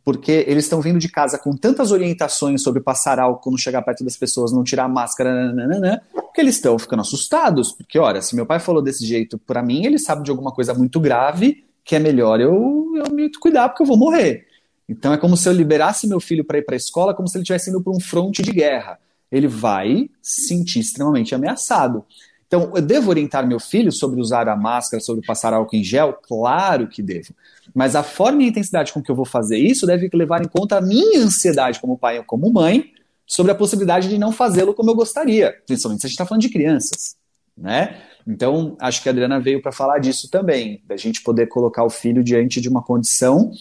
[0.05, 4.03] Porque eles estão vindo de casa com tantas orientações sobre passar álcool, não chegar perto
[4.03, 6.03] das pessoas, não tirar a máscara, nananana,
[6.35, 7.71] que eles estão ficando assustados.
[7.71, 10.73] Porque, olha, se meu pai falou desse jeito para mim, ele sabe de alguma coisa
[10.73, 14.47] muito grave que é melhor eu, eu me cuidar porque eu vou morrer.
[14.87, 17.37] Então é como se eu liberasse meu filho para ir para a escola, como se
[17.37, 18.99] ele estivesse indo para um fronte de guerra.
[19.31, 22.05] Ele vai se sentir extremamente ameaçado.
[22.53, 26.13] Então, eu devo orientar meu filho sobre usar a máscara, sobre passar álcool em gel?
[26.13, 27.33] Claro que devo.
[27.73, 30.47] Mas a forma e a intensidade com que eu vou fazer isso deve levar em
[30.47, 32.91] conta a minha ansiedade como pai ou como mãe
[33.25, 36.43] sobre a possibilidade de não fazê-lo como eu gostaria, principalmente se a gente está falando
[36.43, 37.15] de crianças.
[37.57, 37.99] Né?
[38.27, 41.89] Então, acho que a Adriana veio para falar disso também, da gente poder colocar o
[41.89, 43.51] filho diante de uma condição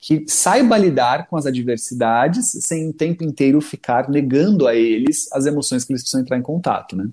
[0.00, 5.44] que saiba lidar com as adversidades sem o tempo inteiro ficar negando a eles as
[5.44, 7.08] emoções que eles precisam entrar em contato, né?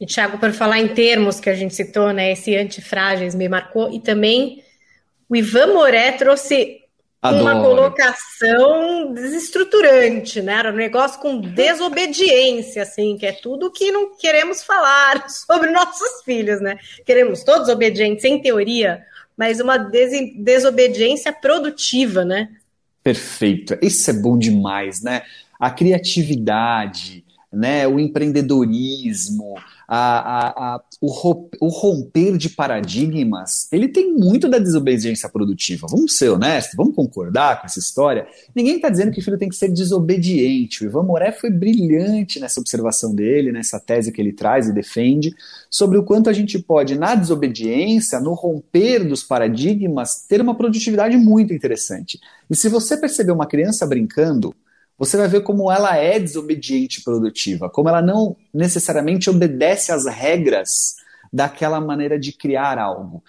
[0.00, 3.92] E, Thiago, por falar em termos que a gente citou, né, esse antifrágeis me marcou,
[3.92, 4.62] e também
[5.28, 6.80] o Ivan Moré trouxe
[7.22, 7.42] Adoro.
[7.42, 10.54] uma colocação desestruturante, né?
[10.58, 16.22] Era um negócio com desobediência, assim, que é tudo que não queremos falar sobre nossos
[16.24, 16.78] filhos, né?
[17.06, 19.02] Queremos todos obedientes, em teoria,
[19.36, 22.48] mas uma des desobediência produtiva, né?
[23.02, 23.76] Perfeito.
[23.82, 25.22] Isso é bom demais, né?
[25.58, 27.86] A criatividade, né?
[27.86, 29.54] O empreendedorismo,
[29.86, 35.86] a, a, a, o, romper de paradigmas, ele tem muito da desobediência produtiva.
[35.90, 38.26] Vamos ser honestos, vamos concordar com essa história.
[38.54, 40.84] Ninguém está dizendo que o filho tem que ser desobediente.
[40.84, 45.34] O Ivan Moré foi brilhante nessa observação dele, nessa tese que ele traz e defende,
[45.70, 51.16] sobre o quanto a gente pode, na desobediência, no romper dos paradigmas, ter uma produtividade
[51.16, 52.18] muito interessante.
[52.48, 54.54] E se você perceber uma criança brincando,
[54.98, 60.96] você vai ver como ela é desobediente produtiva, como ela não necessariamente obedece às regras
[61.32, 63.22] daquela maneira de criar algo.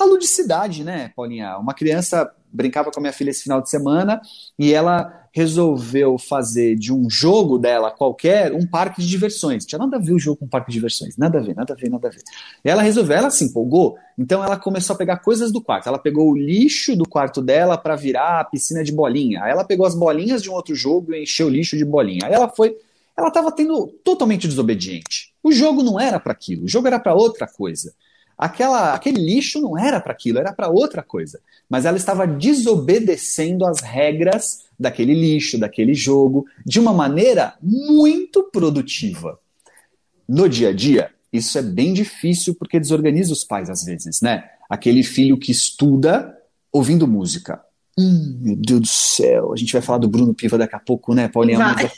[0.00, 1.56] A ludicidade, né, Paulinha?
[1.56, 4.20] Uma criança brincava com a minha filha esse final de semana
[4.58, 9.66] e ela resolveu fazer de um jogo dela qualquer um parque de diversões.
[9.66, 11.16] Tinha nada a ver o jogo com um parque de diversões.
[11.16, 12.22] Nada a ver, nada a ver, nada a ver.
[12.62, 15.88] Ela resolveu, ela se empolgou, então ela começou a pegar coisas do quarto.
[15.88, 19.42] Ela pegou o lixo do quarto dela para virar a piscina de bolinha.
[19.42, 22.20] Aí ela pegou as bolinhas de um outro jogo e encheu o lixo de bolinha.
[22.24, 22.76] Aí ela foi.
[23.16, 25.32] Ela estava tendo totalmente desobediente.
[25.42, 27.92] O jogo não era para aquilo, o jogo era para outra coisa.
[28.36, 31.40] Aquela, aquele lixo não era para aquilo, era para outra coisa.
[31.68, 39.38] Mas ela estava desobedecendo as regras daquele lixo, daquele jogo, de uma maneira muito produtiva.
[40.28, 44.44] No dia a dia, isso é bem difícil porque desorganiza os pais às vezes, né?
[44.68, 46.36] Aquele filho que estuda
[46.72, 47.60] ouvindo música.
[47.96, 51.14] Hum, meu Deus do céu, a gente vai falar do Bruno Piva daqui a pouco,
[51.14, 51.58] né, Paulinha?
[51.58, 51.90] Vai.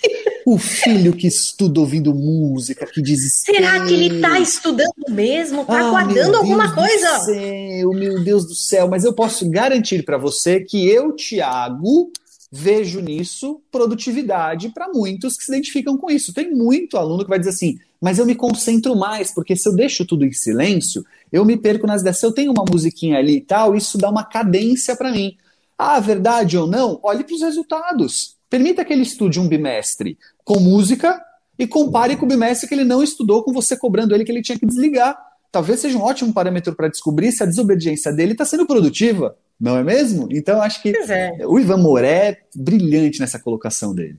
[0.48, 3.40] O filho que estuda ouvindo música, que diz.
[3.44, 5.62] Será que ele está estudando mesmo?
[5.62, 7.18] Está ah, guardando alguma coisa?
[7.18, 12.12] Céu, meu Deus do céu, mas eu posso garantir para você que eu, Tiago,
[12.48, 16.32] vejo nisso produtividade para muitos que se identificam com isso.
[16.32, 19.74] Tem muito aluno que vai dizer assim, mas eu me concentro mais, porque se eu
[19.74, 22.20] deixo tudo em silêncio, eu me perco nas ideias.
[22.20, 25.36] Se eu tenho uma musiquinha ali e tal, isso dá uma cadência para mim.
[25.76, 27.00] Ah, verdade ou não?
[27.02, 28.36] Olhe para os resultados.
[28.48, 31.20] Permita que ele estude um bimestre com música
[31.58, 34.40] e compare com o bimestre que ele não estudou, com você cobrando ele que ele
[34.40, 35.18] tinha que desligar.
[35.50, 39.76] Talvez seja um ótimo parâmetro para descobrir se a desobediência dele está sendo produtiva, não
[39.76, 40.28] é mesmo?
[40.30, 41.44] Então, acho que é.
[41.46, 44.18] o Ivan Moré é brilhante nessa colocação dele.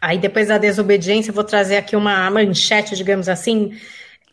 [0.00, 3.72] Aí, depois da desobediência, eu vou trazer aqui uma manchete, digamos assim,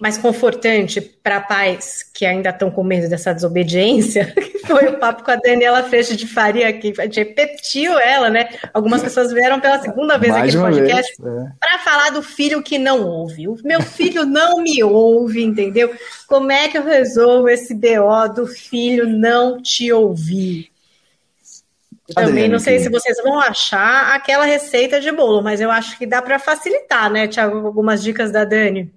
[0.02, 5.24] mais confortante para pais que ainda estão com medo dessa desobediência, que foi o papo
[5.24, 8.50] com a Daniela Freixo de Faria, que a gente repetiu ela, né?
[8.74, 11.52] Algumas pessoas vieram pela segunda vez Mais aqui no podcast é.
[11.60, 13.48] para falar do filho que não ouve.
[13.48, 15.94] O meu filho não me ouve, entendeu?
[16.28, 20.72] Como é que eu resolvo esse BO do filho não te ouvir?
[22.16, 26.08] Também não sei se vocês vão achar aquela receita de bolo, mas eu acho que
[26.08, 27.68] dá para facilitar, né, Tiago?
[27.68, 28.92] Algumas dicas da Dani.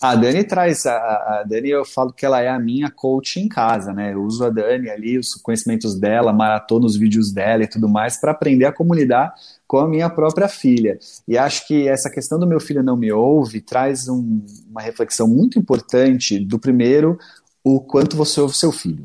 [0.00, 3.48] A Dani traz, a, a, Dani eu falo que ela é a minha coach em
[3.48, 4.12] casa, né?
[4.12, 8.16] Eu uso a Dani ali, os conhecimentos dela, maratono os vídeos dela e tudo mais
[8.20, 9.34] para aprender a como lidar
[9.66, 10.98] com a minha própria filha.
[11.26, 15.26] E acho que essa questão do meu filho não me ouve traz um, uma reflexão
[15.26, 17.18] muito importante do primeiro,
[17.64, 19.04] o quanto você ouve seu filho.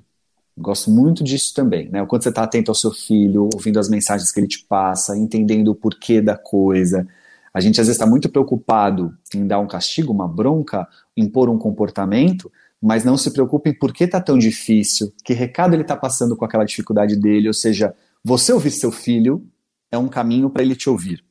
[0.55, 2.03] Gosto muito disso também, né?
[2.03, 5.17] O quanto você está atento ao seu filho, ouvindo as mensagens que ele te passa,
[5.17, 7.07] entendendo o porquê da coisa.
[7.53, 11.57] A gente às vezes está muito preocupado em dar um castigo, uma bronca, impor um
[11.57, 15.95] comportamento, mas não se preocupe em por que está tão difícil, que recado ele está
[15.95, 19.45] passando com aquela dificuldade dele, ou seja, Você ouvir seu filho
[19.91, 21.23] é um caminho para ele te ouvir.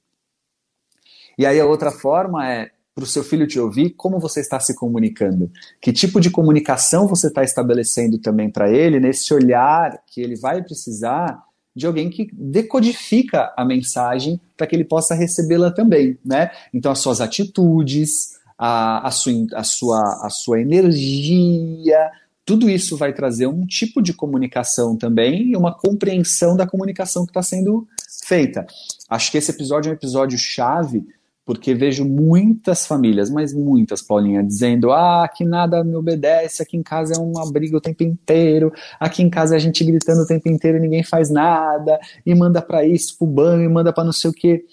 [1.38, 4.60] E aí a outra forma é para o seu filho te ouvir, como você está
[4.60, 5.50] se comunicando?
[5.80, 10.62] Que tipo de comunicação você está estabelecendo também para ele, nesse olhar que ele vai
[10.62, 11.42] precisar
[11.74, 16.50] de alguém que decodifica a mensagem para que ele possa recebê-la também, né?
[16.72, 22.10] Então as suas atitudes, a, a, sua, a, sua, a sua energia,
[22.44, 27.30] tudo isso vai trazer um tipo de comunicação também e uma compreensão da comunicação que
[27.30, 27.86] está sendo
[28.24, 28.66] feita.
[29.08, 31.06] Acho que esse episódio é um episódio chave
[31.44, 36.82] porque vejo muitas famílias, mas muitas, Paulinha, dizendo: ah, aqui nada me obedece, aqui em
[36.82, 40.26] casa é uma briga o tempo inteiro, aqui em casa é a gente gritando o
[40.26, 44.04] tempo inteiro e ninguém faz nada, e manda para isso, pro banho, e manda para
[44.04, 44.64] não sei o quê.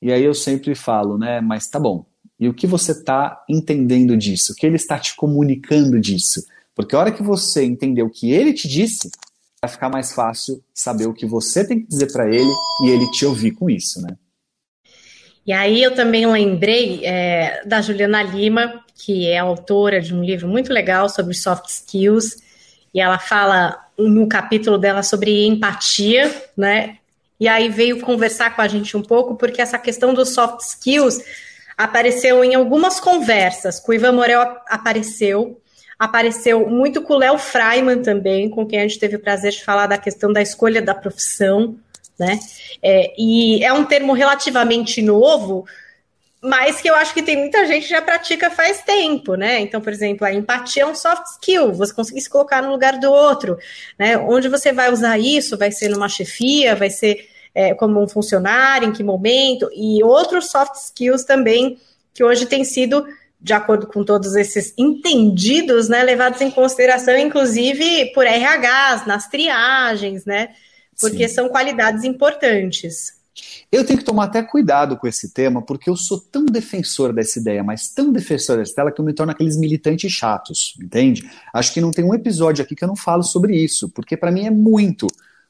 [0.00, 2.04] E aí eu sempre falo, né, mas tá bom,
[2.38, 4.52] e o que você está entendendo disso?
[4.52, 6.44] O que ele está te comunicando disso?
[6.74, 9.10] Porque a hora que você entender o que ele te disse,
[9.62, 12.50] vai ficar mais fácil saber o que você tem que dizer para ele
[12.84, 14.16] e ele te ouvir com isso, né?
[15.46, 20.46] E aí eu também lembrei é, da Juliana Lima, que é autora de um livro
[20.46, 22.36] muito legal sobre soft skills,
[22.94, 26.98] e ela fala no capítulo dela sobre empatia, né?
[27.40, 31.20] E aí veio conversar com a gente um pouco, porque essa questão dos soft skills
[31.76, 33.80] apareceu em algumas conversas.
[33.80, 35.60] Com o Ivan Morel apareceu,
[35.98, 39.64] apareceu muito com o Léo Freiman também, com quem a gente teve o prazer de
[39.64, 41.76] falar da questão da escolha da profissão
[42.22, 42.38] né?
[42.80, 45.66] É, e é um termo relativamente novo,
[46.40, 49.60] mas que eu acho que tem muita gente que já pratica faz tempo, né?
[49.60, 52.98] Então, por exemplo, a empatia é um soft skill, você conseguir se colocar no lugar
[52.98, 53.58] do outro,
[53.98, 54.16] né?
[54.18, 55.58] Onde você vai usar isso?
[55.58, 59.68] Vai ser numa chefia, vai ser é, como um funcionário, em que momento?
[59.74, 61.78] E outros soft skills também
[62.14, 63.04] que hoje têm sido
[63.40, 70.24] de acordo com todos esses entendidos, né, levados em consideração, inclusive por RHs, nas triagens,
[70.24, 70.50] né?
[71.02, 71.34] Porque Sim.
[71.34, 73.20] são qualidades importantes.
[73.70, 77.38] Eu tenho que tomar até cuidado com esse tema, porque eu sou tão defensor dessa
[77.38, 81.28] ideia, mas tão defensor dessa ideia que eu me torno aqueles militantes chatos, entende?
[81.52, 84.30] Acho que não tem um episódio aqui que eu não falo sobre isso, porque para
[84.30, 85.06] mim é muito,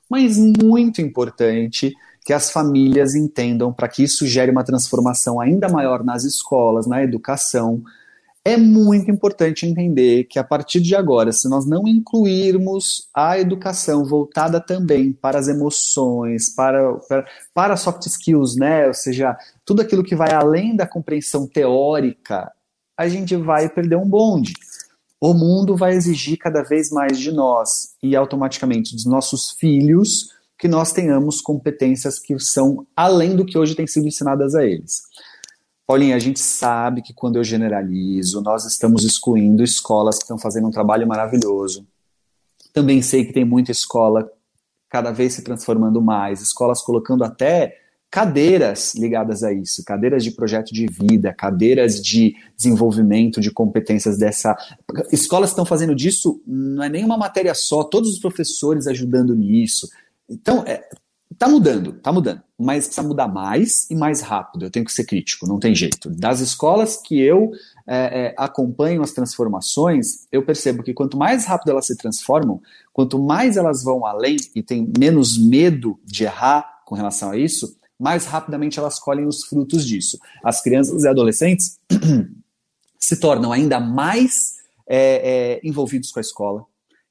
[0.08, 1.92] mas muito importante
[2.24, 7.02] que as famílias entendam para que isso gere uma transformação ainda maior nas escolas, na
[7.02, 7.82] educação,
[8.44, 14.04] é muito importante entender que a partir de agora, se nós não incluirmos a educação
[14.04, 18.88] voltada também para as emoções, para, para, para soft skills, né?
[18.88, 22.50] Ou seja, tudo aquilo que vai além da compreensão teórica,
[22.96, 24.54] a gente vai perder um bonde.
[25.20, 30.66] O mundo vai exigir cada vez mais de nós e automaticamente dos nossos filhos que
[30.66, 35.02] nós tenhamos competências que são além do que hoje tem sido ensinadas a eles.
[35.86, 40.68] Paulinha, a gente sabe que quando eu generalizo, nós estamos excluindo escolas que estão fazendo
[40.68, 41.86] um trabalho maravilhoso.
[42.72, 44.30] Também sei que tem muita escola
[44.88, 47.78] cada vez se transformando mais, escolas colocando até
[48.10, 54.54] cadeiras ligadas a isso, cadeiras de projeto de vida, cadeiras de desenvolvimento de competências dessa.
[55.10, 59.88] Escolas estão fazendo disso, não é nenhuma matéria só, todos os professores ajudando nisso.
[60.28, 60.86] Então, é,
[61.42, 64.64] Tá mudando, tá mudando, mas precisa mudar mais e mais rápido.
[64.64, 66.08] Eu tenho que ser crítico, não tem jeito.
[66.08, 67.50] Das escolas que eu
[67.84, 73.18] é, é, acompanho as transformações, eu percebo que quanto mais rápido elas se transformam, quanto
[73.18, 78.24] mais elas vão além e têm menos medo de errar com relação a isso, mais
[78.24, 80.20] rapidamente elas colhem os frutos disso.
[80.44, 81.80] As crianças e adolescentes
[83.00, 86.64] se tornam ainda mais é, é, envolvidos com a escola,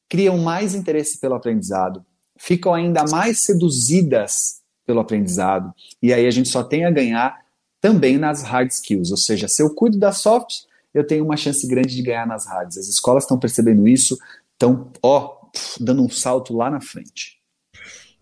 [0.08, 2.06] criam mais interesse pelo aprendizado,
[2.42, 5.72] ficam ainda mais seduzidas pelo aprendizado.
[6.02, 7.40] E aí a gente só tem a ganhar
[7.80, 11.66] também nas hard skills, ou seja, se eu cuido das soft, eu tenho uma chance
[11.68, 12.78] grande de ganhar nas hards.
[12.78, 14.18] As escolas estão percebendo isso,
[14.54, 15.38] estão, ó,
[15.80, 17.40] dando um salto lá na frente.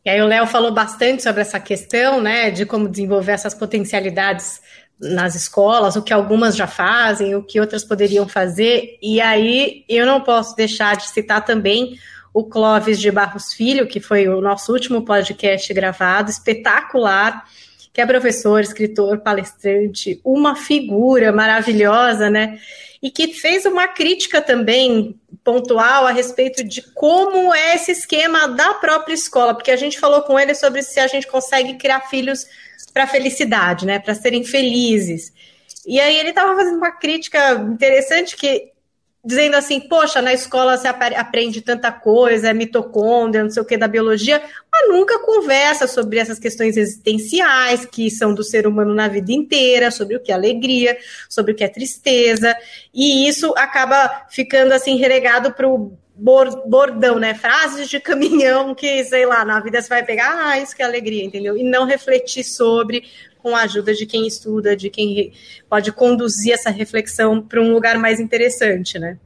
[0.06, 4.62] E aí o Léo falou bastante sobre essa questão, né, de como desenvolver essas potencialidades
[5.00, 8.98] nas escolas, o que algumas já fazem, o que outras poderiam fazer.
[9.02, 11.98] E aí eu não posso deixar de citar também
[12.34, 17.46] o Clóvis de Barros Filho, que foi o nosso último podcast gravado, espetacular,
[17.92, 22.60] que é professor, escritor, palestrante, uma figura maravilhosa, né?
[23.02, 28.74] E que fez uma crítica também pontual a respeito de como é esse esquema da
[28.76, 32.46] própria escola, porque a gente falou com ele sobre se a gente consegue criar filhos
[32.94, 34.00] para felicidade, né?
[34.00, 35.34] Para serem felizes.
[35.86, 38.72] E aí ele estava fazendo uma crítica interessante que
[39.30, 43.78] dizendo assim, poxa, na escola você aprende tanta coisa, é mitocôndria, não sei o que
[43.78, 49.08] da biologia, mas nunca conversa sobre essas questões existenciais que são do ser humano na
[49.08, 50.98] vida inteira, sobre o que é alegria,
[51.30, 52.56] sobre o que é tristeza,
[52.92, 55.96] e isso acaba ficando assim relegado para o
[56.66, 57.36] bordão, né?
[57.36, 60.86] Frases de caminhão que, sei lá, na vida você vai pegar, ah, isso que é
[60.86, 61.56] alegria, entendeu?
[61.56, 63.04] E não refletir sobre
[63.42, 65.34] com a ajuda de quem estuda, de quem
[65.70, 69.18] pode conduzir essa reflexão para um lugar mais interessante, né?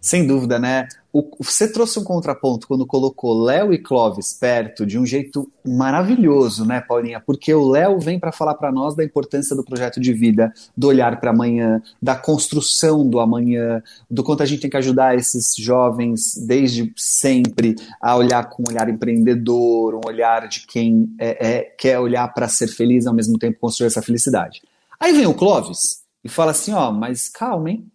[0.00, 0.86] Sem dúvida, né?
[1.12, 6.64] O, você trouxe um contraponto quando colocou Léo e Clóvis perto de um jeito maravilhoso,
[6.64, 7.20] né, Paulinha?
[7.20, 10.88] Porque o Léo vem para falar para nós da importância do projeto de vida, do
[10.88, 15.54] olhar para amanhã, da construção do amanhã, do quanto a gente tem que ajudar esses
[15.54, 21.62] jovens desde sempre a olhar com um olhar empreendedor, um olhar de quem é, é,
[21.62, 24.62] quer olhar para ser feliz ao mesmo tempo construir essa felicidade.
[24.98, 27.86] Aí vem o Clóvis e fala assim: ó, mas calma, hein?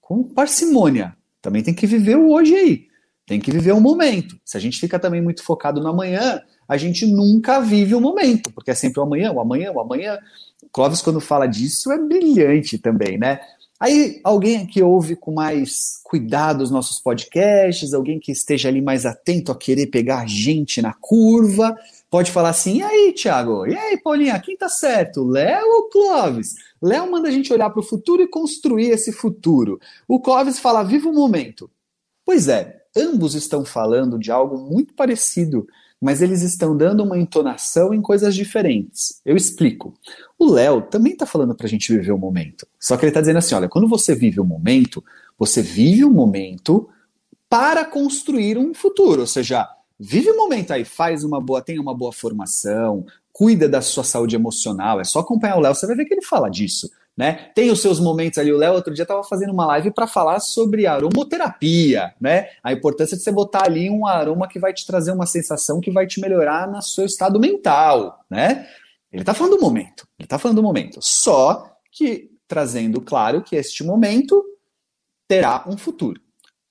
[0.00, 2.86] Com parcimônia também tem que viver o hoje aí.
[3.26, 4.36] Tem que viver o momento.
[4.44, 8.50] Se a gente fica também muito focado no amanhã, a gente nunca vive o momento,
[8.52, 10.18] porque é sempre o amanhã, o amanhã, o amanhã.
[10.72, 13.40] Clóvis, quando fala disso, é brilhante também, né?
[13.78, 19.04] Aí, alguém que ouve com mais cuidado os nossos podcasts, alguém que esteja ali mais
[19.04, 21.76] atento a querer pegar gente na curva,
[22.12, 23.66] pode falar assim: e aí, Thiago?
[23.66, 24.38] E aí, Paulinha?
[24.38, 25.24] Quem tá certo?
[25.24, 26.54] Léo ou Clóvis?
[26.80, 29.80] Léo manda a gente olhar para o futuro e construir esse futuro.
[30.06, 31.70] O Clóvis fala: viva o momento.
[32.22, 35.66] Pois é, ambos estão falando de algo muito parecido,
[35.98, 39.20] mas eles estão dando uma entonação em coisas diferentes.
[39.24, 39.94] Eu explico.
[40.38, 42.66] O Léo também está falando para a gente viver o momento.
[42.78, 45.02] Só que ele está dizendo assim: olha, quando você vive o momento,
[45.38, 46.90] você vive o momento
[47.48, 49.22] para construir um futuro.
[49.22, 49.66] Ou seja,
[49.98, 54.36] vive o momento aí, faz uma boa, tenha uma boa formação, cuida da sua saúde
[54.36, 55.00] emocional.
[55.00, 56.90] É só acompanhar o Léo, você vai ver que ele fala disso.
[57.16, 57.50] Né?
[57.54, 58.52] Tem os seus momentos ali.
[58.52, 62.48] O Léo, outro dia, estava fazendo uma live para falar sobre aromoterapia, né?
[62.62, 65.90] A importância de você botar ali um aroma que vai te trazer uma sensação que
[65.90, 68.66] vai te melhorar no seu estado mental, né?
[69.12, 71.00] Ele está falando do momento, ele está falando do momento.
[71.02, 74.42] Só que trazendo claro que este momento
[75.28, 76.20] terá um futuro.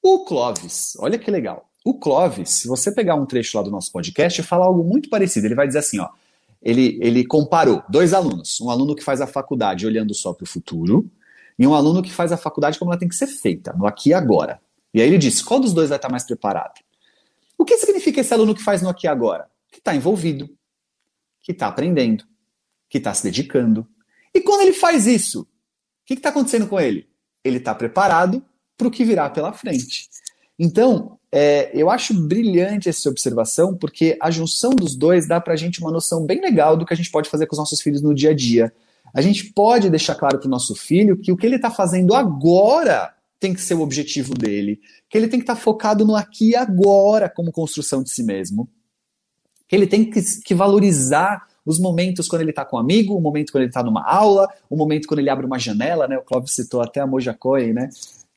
[0.01, 1.70] O Clóvis, olha que legal.
[1.83, 5.47] O Clóvis, se você pegar um trecho lá do nosso podcast, fala algo muito parecido.
[5.47, 6.09] Ele vai dizer assim, ó
[6.61, 10.47] ele, ele comparou dois alunos, um aluno que faz a faculdade olhando só para o
[10.47, 11.09] futuro
[11.57, 14.09] e um aluno que faz a faculdade como ela tem que ser feita, no aqui
[14.09, 14.61] e agora.
[14.93, 16.79] E aí ele disse, qual dos dois vai estar mais preparado?
[17.57, 19.49] O que significa esse aluno que faz no aqui e agora?
[19.71, 20.49] Que está envolvido,
[21.41, 22.25] que está aprendendo,
[22.89, 23.87] que está se dedicando.
[24.33, 25.47] E quando ele faz isso, o
[26.05, 27.09] que está acontecendo com ele?
[27.43, 28.43] Ele está preparado
[28.77, 30.09] para o que virá pela frente.
[30.59, 35.57] Então, é, eu acho brilhante essa observação, porque a junção dos dois dá para a
[35.57, 38.01] gente uma noção bem legal do que a gente pode fazer com os nossos filhos
[38.01, 38.73] no dia a dia.
[39.13, 42.13] A gente pode deixar claro para o nosso filho que o que ele está fazendo
[42.13, 44.79] agora tem que ser o objetivo dele,
[45.09, 48.23] que ele tem que estar tá focado no aqui e agora como construção de si
[48.23, 48.69] mesmo,
[49.67, 53.21] que ele tem que, que valorizar os momentos quando ele está com um amigo, o
[53.21, 56.17] momento quando ele está numa aula, o momento quando ele abre uma janela, né?
[56.17, 57.89] O Clóvis citou até a Moja Cohen, né?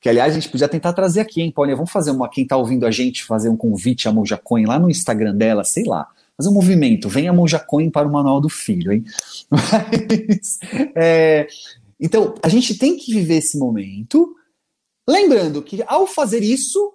[0.04, 1.76] Que, aliás, a gente podia tentar trazer aqui, hein, Paulinha?
[1.76, 2.28] Vamos fazer uma.
[2.28, 5.64] Quem está ouvindo a gente, fazer um convite a Monja Coin lá no Instagram dela,
[5.64, 6.06] sei lá.
[6.36, 7.08] Fazer um movimento.
[7.08, 9.02] Venha Monja Coin para o Manual do Filho, hein?
[9.48, 10.58] Mas,
[10.94, 11.46] é,
[11.98, 14.36] então, a gente tem que viver esse momento.
[15.08, 16.92] Lembrando que, ao fazer isso,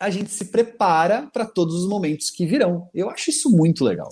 [0.00, 2.88] a gente se prepara para todos os momentos que virão.
[2.92, 4.08] Eu acho isso muito legal.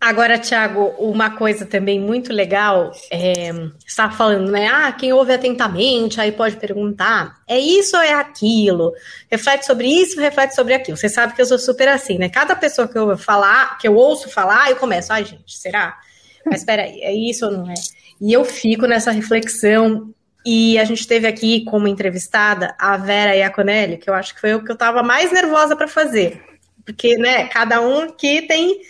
[0.00, 3.50] Agora, Tiago, uma coisa também muito legal, é,
[3.86, 4.66] está falando, né?
[4.66, 8.94] Ah, quem ouve atentamente, aí pode perguntar, é isso ou é aquilo?
[9.30, 10.96] Reflete sobre isso, reflete sobre aquilo.
[10.96, 12.30] Você sabe que eu sou super assim, né?
[12.30, 15.98] Cada pessoa que eu falar, que eu ouço falar, eu começo, ai, gente, será?
[16.46, 17.74] Mas espera aí, é isso ou não é?
[18.22, 20.14] E eu fico nessa reflexão.
[20.46, 24.54] E a gente teve aqui como entrevistada a Vera Iaconelli, que eu acho que foi
[24.54, 26.42] o que eu estava mais nervosa para fazer.
[26.86, 28.80] Porque, né, cada um que tem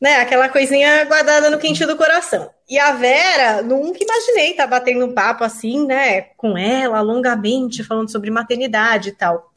[0.00, 2.50] né, aquela coisinha guardada no quentinho do coração.
[2.68, 7.84] E a Vera, nunca imaginei estar tá batendo um papo assim, né, com ela, longamente,
[7.84, 9.52] falando sobre maternidade e tal.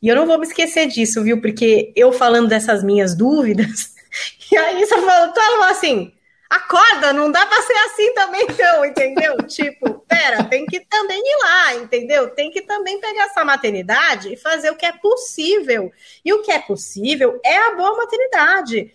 [0.00, 1.40] E eu não vou me esquecer disso, viu?
[1.40, 3.94] Porque eu falando dessas minhas dúvidas,
[4.50, 6.12] e aí só falando, tu assim,
[6.48, 9.36] acorda, não dá para ser assim também, então, entendeu?
[9.46, 12.30] tipo, pera, tem que também ir lá, entendeu?
[12.30, 15.92] Tem que também pegar essa maternidade e fazer o que é possível.
[16.24, 18.92] E o que é possível é a boa maternidade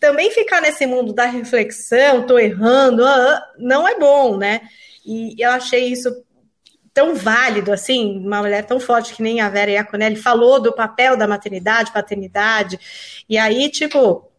[0.00, 4.62] também ficar nesse mundo da reflexão, tô errando, ah, ah, não é bom, né?
[5.04, 6.10] E eu achei isso
[6.92, 11.16] tão válido, assim, uma mulher tão forte que nem a Vera Iaconelli falou do papel
[11.16, 12.78] da maternidade, paternidade,
[13.28, 14.30] e aí, tipo,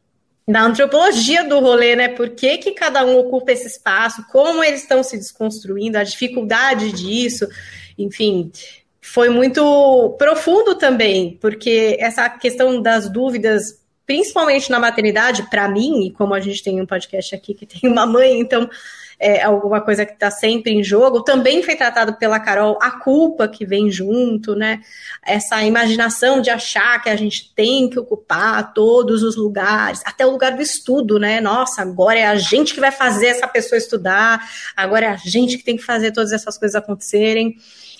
[0.47, 2.07] na antropologia do rolê, né?
[2.07, 6.91] Por que, que cada um ocupa esse espaço, como eles estão se desconstruindo, a dificuldade
[6.91, 7.47] disso,
[7.97, 8.51] enfim,
[9.01, 16.11] foi muito profundo também, porque essa questão das dúvidas principalmente na maternidade, para mim, e
[16.11, 18.69] como a gente tem um podcast aqui que tem uma mãe, então
[19.19, 23.47] é alguma coisa que está sempre em jogo, também foi tratado pela Carol a culpa
[23.47, 24.81] que vem junto, né?
[25.25, 30.31] Essa imaginação de achar que a gente tem que ocupar todos os lugares, até o
[30.31, 31.39] lugar do estudo, né?
[31.39, 34.41] Nossa, agora é a gente que vai fazer essa pessoa estudar,
[34.75, 37.55] agora é a gente que tem que fazer todas essas coisas acontecerem.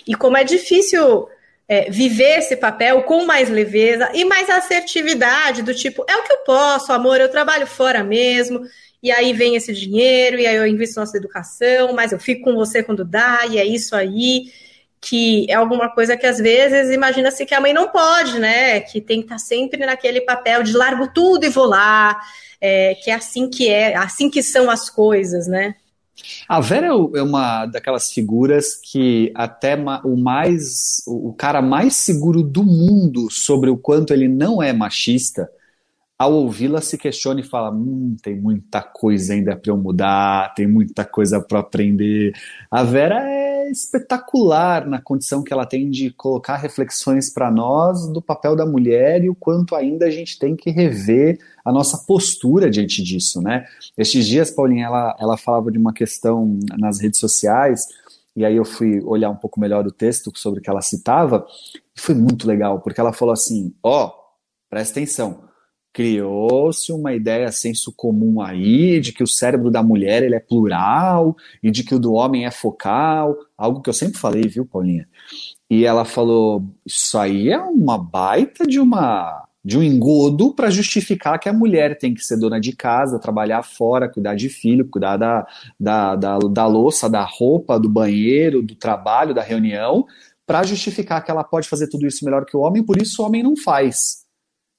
[0.08, 1.28] E como é difícil
[1.68, 6.34] é, viver esse papel com mais leveza e mais assertividade, do tipo, é o que
[6.34, 8.62] eu posso, amor, eu trabalho fora mesmo,
[9.02, 12.56] e aí vem esse dinheiro, e aí eu invisto nossa educação, mas eu fico com
[12.56, 14.52] você quando dá, e é isso aí,
[15.02, 18.80] que é alguma coisa que às vezes imagina-se que a mãe não pode, né?
[18.80, 22.20] Que tem que estar sempre naquele papel de largo tudo e vou lá,
[22.60, 25.76] é, que é assim que é, assim que são as coisas, né?
[26.48, 32.44] A Vera é, é uma daquelas figuras que até o mais o cara mais seguro
[32.44, 35.50] do mundo sobre o quanto ele não é machista,
[36.18, 40.68] ao ouvi-la se questiona e fala: hum, tem muita coisa ainda para eu mudar, tem
[40.68, 42.34] muita coisa para aprender.
[42.72, 48.22] A Vera é espetacular na condição que ela tem de colocar reflexões para nós do
[48.22, 52.70] papel da mulher e o quanto ainda a gente tem que rever a nossa postura
[52.70, 53.66] diante disso, né?
[53.98, 57.82] Estes dias, Paulinha, ela, ela falava de uma questão nas redes sociais.
[58.36, 61.46] E aí eu fui olhar um pouco melhor o texto sobre o que ela citava,
[61.96, 64.12] e foi muito legal, porque ela falou assim: ó, oh,
[64.70, 65.46] presta atenção,
[65.96, 71.38] criou-se uma ideia senso comum aí de que o cérebro da mulher ele é plural
[71.64, 75.08] e de que o do homem é focal, algo que eu sempre falei, viu, Paulinha?
[75.70, 81.40] E ela falou: isso aí é uma baita de uma de um engodo para justificar
[81.40, 85.18] que a mulher tem que ser dona de casa, trabalhar fora, cuidar de filho, cuidar
[85.18, 85.48] da,
[85.80, 90.06] da, da, da louça, da roupa, do banheiro, do trabalho, da reunião,
[90.46, 93.26] para justificar que ela pode fazer tudo isso melhor que o homem, por isso o
[93.26, 94.25] homem não faz.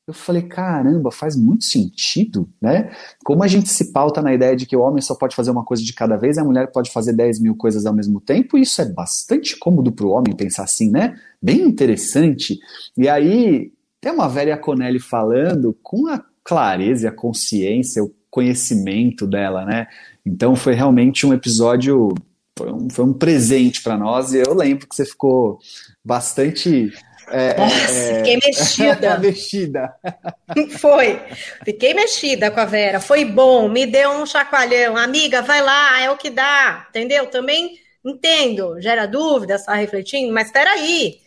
[0.07, 2.95] Eu falei, caramba, faz muito sentido, né?
[3.25, 5.65] Como a gente se pauta na ideia de que o homem só pode fazer uma
[5.65, 8.81] coisa de cada vez a mulher pode fazer 10 mil coisas ao mesmo tempo, isso
[8.81, 11.19] é bastante cômodo para o homem pensar assim, né?
[11.43, 12.61] Bem interessante.
[12.97, 19.65] E aí, tem uma velha Conelli falando com a clareza, a consciência, o conhecimento dela,
[19.65, 19.89] né?
[20.25, 22.15] Então foi realmente um episódio,
[22.57, 25.59] foi um, foi um presente para nós e eu lembro que você ficou
[26.05, 26.93] bastante
[27.29, 28.17] é, Nossa, é...
[28.19, 29.19] fiquei mexida.
[29.21, 29.95] mexida.
[30.79, 31.21] Foi.
[31.65, 33.01] Fiquei mexida com a Vera.
[33.01, 34.97] Foi bom, me deu um chacoalhão.
[34.97, 36.87] Amiga, vai lá, é o que dá.
[36.91, 37.27] Entendeu?
[37.27, 41.21] Também entendo, gera dúvida, está refletindo, mas espera aí.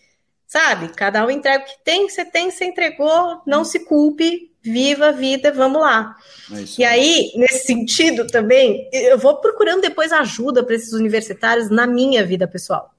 [0.48, 0.90] Sabe?
[0.96, 5.12] Cada um entrega o que tem, você tem, você entregou, não se culpe, viva a
[5.12, 6.16] vida, vamos lá.
[6.52, 11.86] É e aí, nesse sentido também, eu vou procurando depois ajuda para esses universitários na
[11.86, 12.92] minha vida pessoal.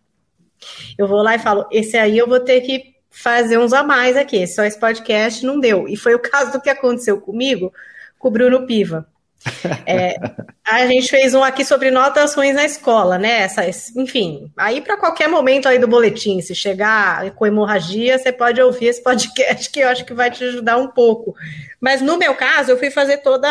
[0.99, 4.17] Eu vou lá e falo, esse aí eu vou ter que fazer uns a mais
[4.17, 5.89] aqui, só esse podcast não deu.
[5.89, 7.73] E foi o caso do que aconteceu comigo
[8.19, 9.07] com o Bruno Piva.
[9.87, 10.17] É,
[10.67, 13.41] a gente fez um aqui sobre notas ruins na escola, né?
[13.41, 13.63] Essa,
[13.97, 18.87] enfim, aí para qualquer momento aí do boletim, se chegar com hemorragia, você pode ouvir
[18.87, 21.35] esse podcast que eu acho que vai te ajudar um pouco.
[21.81, 23.49] Mas no meu caso, eu fui fazer toda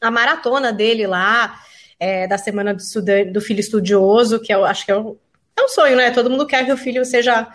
[0.00, 1.60] a maratona dele lá,
[1.98, 5.16] é, da semana do, do filho estudioso, que eu acho que é o
[5.58, 6.10] é um sonho, né?
[6.10, 7.46] Todo mundo quer que o filho seja.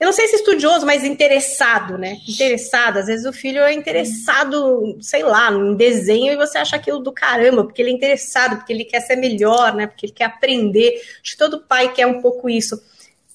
[0.00, 2.18] Eu não sei se estudioso, mas interessado, né?
[2.28, 2.98] Interessado.
[2.98, 7.12] Às vezes o filho é interessado, sei lá, em desenho e você acha aquilo do
[7.12, 9.88] caramba, porque ele é interessado, porque ele quer ser melhor, né?
[9.88, 11.02] Porque ele quer aprender.
[11.22, 12.80] Acho que todo pai quer um pouco isso.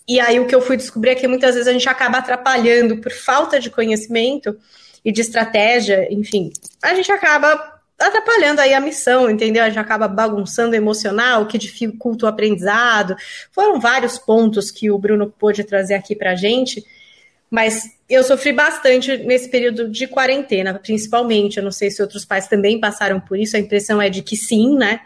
[0.07, 2.97] E aí o que eu fui descobrir é que muitas vezes a gente acaba atrapalhando
[2.97, 4.57] por falta de conhecimento
[5.03, 6.51] e de estratégia, enfim,
[6.81, 7.72] a gente acaba
[8.07, 9.63] atrapalhando aí a missão, entendeu?
[9.63, 13.15] A gente acaba bagunçando o emocional, que dificulta o aprendizado.
[13.51, 16.83] Foram vários pontos que o Bruno pôde trazer aqui para a gente,
[17.49, 21.57] mas eu sofri bastante nesse período de quarentena, principalmente.
[21.57, 24.35] Eu não sei se outros pais também passaram por isso, a impressão é de que
[24.35, 25.01] sim, né?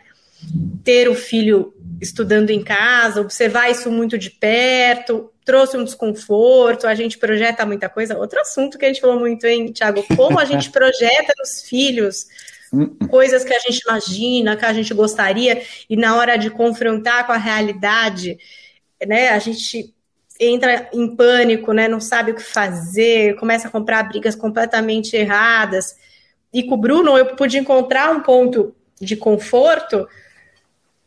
[0.84, 6.93] Ter o filho estudando em casa, observar isso muito de perto, trouxe um desconforto, a
[6.93, 8.18] gente projeta muita coisa.
[8.18, 10.06] Outro assunto que a gente falou muito, hein, Tiago?
[10.16, 12.28] Como a gente projeta nos filhos
[13.09, 17.32] coisas que a gente imagina, que a gente gostaria, e na hora de confrontar com
[17.32, 18.38] a realidade,
[19.05, 19.93] né, a gente
[20.39, 25.95] entra em pânico, né, não sabe o que fazer, começa a comprar brigas completamente erradas.
[26.53, 30.07] E com o Bruno eu pude encontrar um ponto de conforto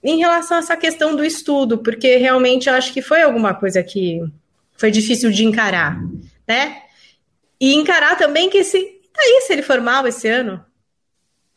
[0.02, 3.82] em relação a essa questão do estudo, porque realmente eu acho que foi alguma coisa
[3.82, 4.20] que
[4.76, 6.00] foi difícil de encarar,
[6.48, 6.82] né?
[7.60, 8.80] E encarar também que se
[9.12, 10.64] tá aí se ele for mal esse ano,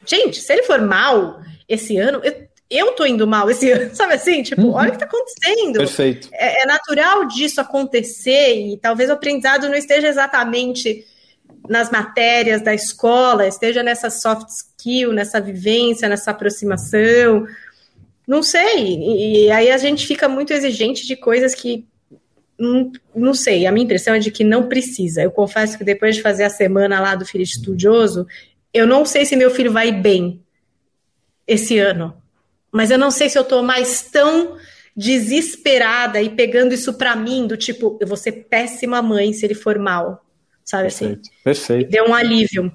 [0.05, 4.13] gente, se ele for mal esse ano, eu, eu tô indo mal esse ano, sabe
[4.13, 4.43] assim?
[4.43, 4.73] Tipo, uhum.
[4.73, 5.77] olha o que tá acontecendo.
[5.77, 6.29] Perfeito.
[6.33, 11.05] É, é, natural disso acontecer e talvez o aprendizado não esteja exatamente
[11.69, 17.45] nas matérias da escola, esteja nessa soft skill, nessa vivência, nessa aproximação.
[18.27, 18.79] Não sei.
[18.79, 21.85] E, e aí a gente fica muito exigente de coisas que
[22.59, 25.21] não, não, sei, a minha impressão é de que não precisa.
[25.21, 28.27] Eu confesso que depois de fazer a semana lá do filho estudioso,
[28.73, 30.41] eu não sei se meu filho vai bem
[31.47, 32.15] esse ano.
[32.71, 34.57] Mas eu não sei se eu estou mais tão
[34.95, 39.55] desesperada e pegando isso para mim, do tipo, eu vou ser péssima mãe se ele
[39.55, 40.25] for mal.
[40.63, 41.05] Sabe assim?
[41.05, 41.43] perfeito, assim?
[41.43, 41.91] Perfeito.
[41.91, 42.71] Deu um alívio.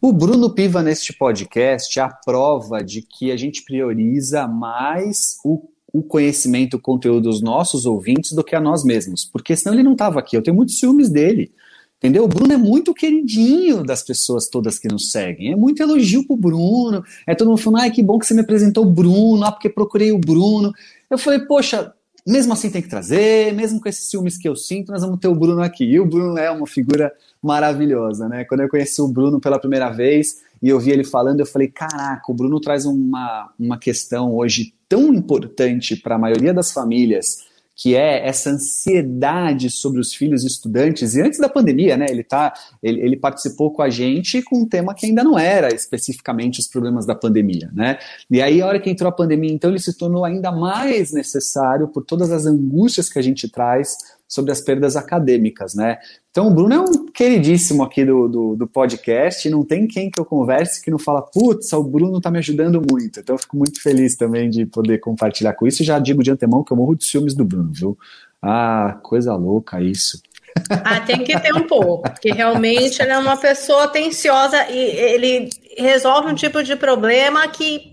[0.00, 5.68] O Bruno Piva, neste podcast, é a prova de que a gente prioriza mais o
[5.92, 9.82] o conhecimento, o conteúdo dos nossos ouvintes do que a nós mesmos, porque senão ele
[9.82, 10.36] não estava aqui.
[10.36, 11.52] Eu tenho muitos ciúmes dele.
[12.00, 12.24] Entendeu?
[12.24, 15.52] O Bruno é muito queridinho das pessoas todas que nos seguem.
[15.52, 17.04] É muito elogio pro Bruno.
[17.26, 19.68] É todo mundo falando, ai, que bom que você me apresentou o Bruno, ah, porque
[19.68, 20.72] procurei o Bruno.
[21.10, 21.92] Eu falei, poxa,
[22.26, 25.28] mesmo assim tem que trazer, mesmo com esses ciúmes que eu sinto, nós vamos ter
[25.28, 25.84] o Bruno aqui.
[25.84, 28.44] E o Bruno é uma figura maravilhosa, né?
[28.44, 31.68] Quando eu conheci o Bruno pela primeira vez e eu vi ele falando, eu falei,
[31.68, 37.44] caraca, o Bruno traz uma, uma questão hoje tão importante para a maioria das famílias,
[37.80, 41.14] que é essa ansiedade sobre os filhos estudantes.
[41.14, 42.52] E antes da pandemia, né, ele, tá,
[42.82, 46.68] ele, ele, participou com a gente com um tema que ainda não era especificamente os
[46.68, 47.70] problemas da pandemia.
[47.72, 47.98] Né?
[48.30, 51.88] E aí, a hora que entrou a pandemia, então, ele se tornou ainda mais necessário
[51.88, 53.96] por todas as angústias que a gente traz
[54.30, 55.98] sobre as perdas acadêmicas, né?
[56.30, 60.20] Então o Bruno é um queridíssimo aqui do, do, do podcast, não tem quem que
[60.20, 63.18] eu converse que não fala, putz, o Bruno tá me ajudando muito.
[63.18, 66.62] Então eu fico muito feliz também de poder compartilhar com isso já digo de antemão
[66.62, 67.98] que eu morro de ciúmes do Bruno, viu?
[68.40, 70.22] Ah, coisa louca isso.
[70.70, 75.50] Ah, tem que ter um pouco, porque realmente ele é uma pessoa atenciosa e ele
[75.76, 77.89] resolve um tipo de problema que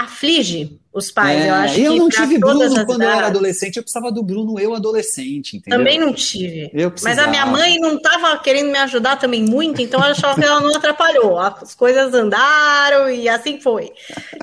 [0.00, 1.40] aflige os pais.
[1.40, 4.58] É, eu acho eu não tive Bruno quando eu era adolescente, eu precisava do Bruno
[4.58, 5.78] eu adolescente, entendeu?
[5.78, 6.70] Também não tive.
[7.02, 10.46] Mas a minha mãe não estava querendo me ajudar também muito, então eu achava que
[10.46, 11.38] ela não atrapalhou.
[11.38, 13.92] As coisas andaram e assim foi.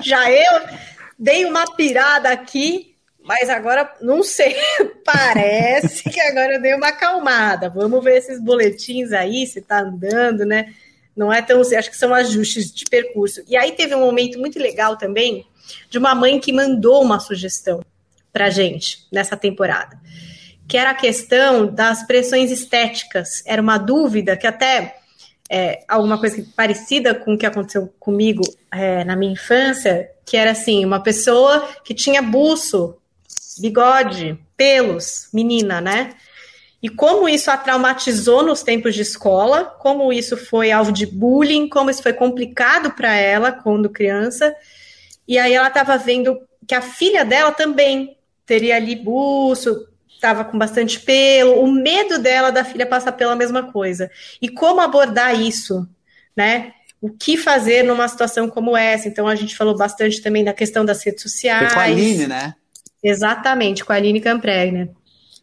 [0.02, 0.62] Já eu
[1.18, 4.56] dei uma pirada aqui, mas agora não sei.
[5.04, 7.68] Parece que agora eu dei uma acalmada.
[7.68, 10.72] Vamos ver esses boletins aí, se tá andando, né?
[11.14, 11.60] Não é tão.
[11.60, 13.42] Acho que são ajustes de percurso.
[13.46, 15.44] E aí teve um momento muito legal também
[15.88, 17.80] de uma mãe que mandou uma sugestão
[18.32, 19.98] para gente nessa temporada,
[20.66, 23.42] que era a questão das pressões estéticas.
[23.46, 24.96] Era uma dúvida que até
[25.50, 30.50] é, alguma coisa parecida com o que aconteceu comigo é, na minha infância, que era
[30.50, 32.96] assim, uma pessoa que tinha buço,
[33.58, 36.14] bigode, pelos, menina, né?
[36.80, 41.68] E como isso a traumatizou nos tempos de escola, como isso foi alvo de bullying,
[41.68, 44.54] como isso foi complicado para ela quando criança.
[45.28, 48.16] E aí ela estava vendo que a filha dela também
[48.46, 53.70] teria ali buço, estava com bastante pelo, o medo dela da filha passar pela mesma
[53.70, 54.10] coisa.
[54.40, 55.86] E como abordar isso,
[56.34, 56.72] né?
[57.00, 59.06] O que fazer numa situação como essa?
[59.06, 61.72] Então a gente falou bastante também da questão das redes sociais.
[61.72, 62.54] Foi com a Aline, né?
[63.02, 64.90] Exatamente, com a Aline Campregner.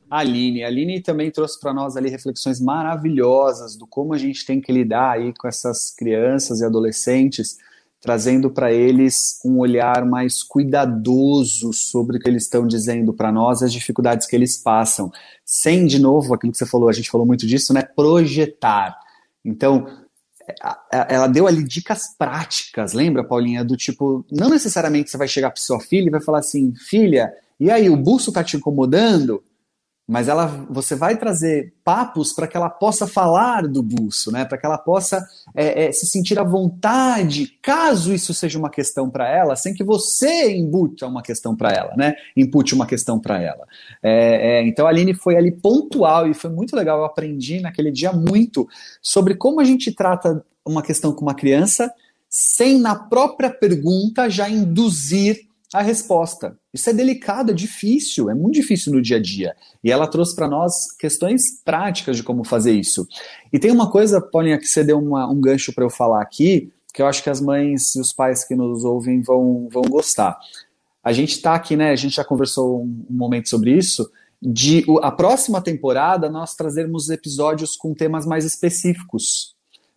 [0.10, 0.64] Aline.
[0.64, 4.72] A Aline também trouxe para nós ali reflexões maravilhosas do como a gente tem que
[4.72, 7.58] lidar aí com essas crianças e adolescentes,
[8.06, 13.64] trazendo para eles um olhar mais cuidadoso sobre o que eles estão dizendo para nós
[13.64, 15.12] as dificuldades que eles passam.
[15.44, 17.82] Sem, de novo, aquilo que você falou, a gente falou muito disso, né?
[17.82, 18.96] Projetar.
[19.44, 19.88] Então,
[20.92, 23.66] ela deu ali dicas práticas, lembra, Paulinha?
[23.66, 27.34] Do tipo, não necessariamente você vai chegar para sua filha e vai falar assim, filha,
[27.60, 29.44] e aí, o buço tá te incomodando?
[30.08, 34.46] Mas ela, você vai trazer papos para que ela possa falar do buço, né?
[34.46, 35.26] Para que ela possa
[35.56, 39.84] é, é, se sentir à vontade, caso isso seja uma questão para ela, sem que
[39.84, 42.14] você embute uma questão para ela, né?
[42.38, 43.66] Impute uma questão para ela.
[44.04, 47.00] É, é, então a Aline foi ali pontual e foi muito legal.
[47.00, 48.68] Eu aprendi naquele dia muito
[49.02, 51.92] sobre como a gente trata uma questão com uma criança
[52.30, 56.58] sem na própria pergunta já induzir a resposta.
[56.74, 59.56] Isso é delicado, é difícil, é muito difícil no dia a dia.
[59.84, 63.08] E ela trouxe para nós questões práticas de como fazer isso.
[63.52, 66.72] E tem uma coisa, Paulinha, que você deu uma, um gancho para eu falar aqui,
[66.94, 70.38] que eu acho que as mães e os pais que nos ouvem vão, vão gostar.
[71.04, 71.92] A gente está aqui, né?
[71.92, 74.10] A gente já conversou um, um momento sobre isso.
[74.42, 79.55] De a próxima temporada nós trazermos episódios com temas mais específicos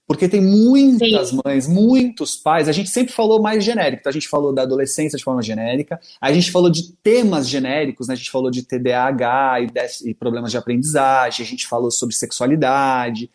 [0.08, 1.40] porque tem muitas Sim.
[1.44, 2.66] mães, muitos pais.
[2.66, 4.00] A gente sempre falou mais genérico.
[4.00, 6.00] Então a gente falou da adolescência de forma genérica.
[6.18, 8.14] A gente falou de temas genéricos, né?
[8.14, 11.44] A gente falou de TDAH e, e problemas de aprendizagem.
[11.44, 13.30] A gente falou sobre sexualidade.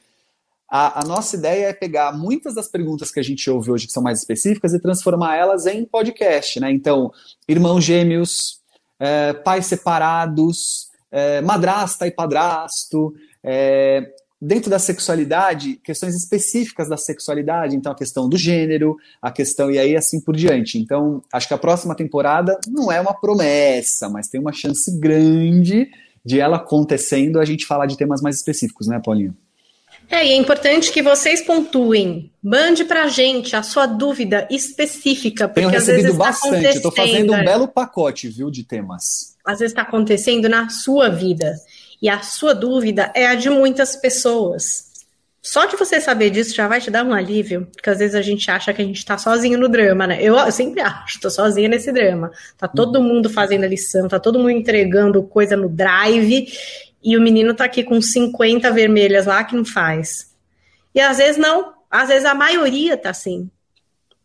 [0.67, 3.93] A, a, nossa ideia é pegar muitas das perguntas que a gente ouve hoje, que
[3.93, 6.71] são mais específicas, e transformar elas em podcast, né?
[6.71, 7.13] Então,
[7.47, 8.59] irmãos gêmeos,
[8.99, 13.13] é, pais separados, é, madrasta e padrasto,
[13.43, 14.11] é,
[14.45, 19.79] dentro da sexualidade, questões específicas da sexualidade, então a questão do gênero, a questão e
[19.79, 20.77] aí assim por diante.
[20.77, 25.89] Então, acho que a próxima temporada não é uma promessa, mas tem uma chance grande
[26.25, 29.35] de ela acontecendo a gente falar de temas mais específicos, né, Paulinho?
[30.09, 32.29] É, e é importante que vocês pontuem.
[32.43, 35.47] Mande pra gente a sua dúvida específica.
[35.47, 36.65] Porque Tenho recebido às vezes bastante.
[36.65, 39.37] Estou fazendo um belo pacote, viu, de temas.
[39.45, 41.55] Às vezes está acontecendo na sua vida.
[42.03, 44.91] E a sua dúvida é a de muitas pessoas.
[45.41, 48.21] Só de você saber disso já vai te dar um alívio, porque às vezes a
[48.21, 50.21] gente acha que a gente está sozinho no drama, né?
[50.21, 52.29] Eu, eu sempre acho, estou sozinha nesse drama.
[52.57, 53.03] Tá todo uhum.
[53.03, 56.45] mundo fazendo a lição, tá todo mundo entregando coisa no drive,
[57.01, 60.33] e o menino tá aqui com 50 vermelhas lá que não faz.
[60.93, 63.49] E às vezes não, às vezes a maioria tá assim.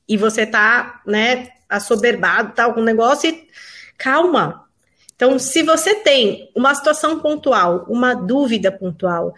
[0.08, 3.46] E você tá, né, assoberbado, tá algum negócio e
[3.96, 4.67] calma.
[5.18, 9.34] Então, se você tem uma situação pontual, uma dúvida pontual,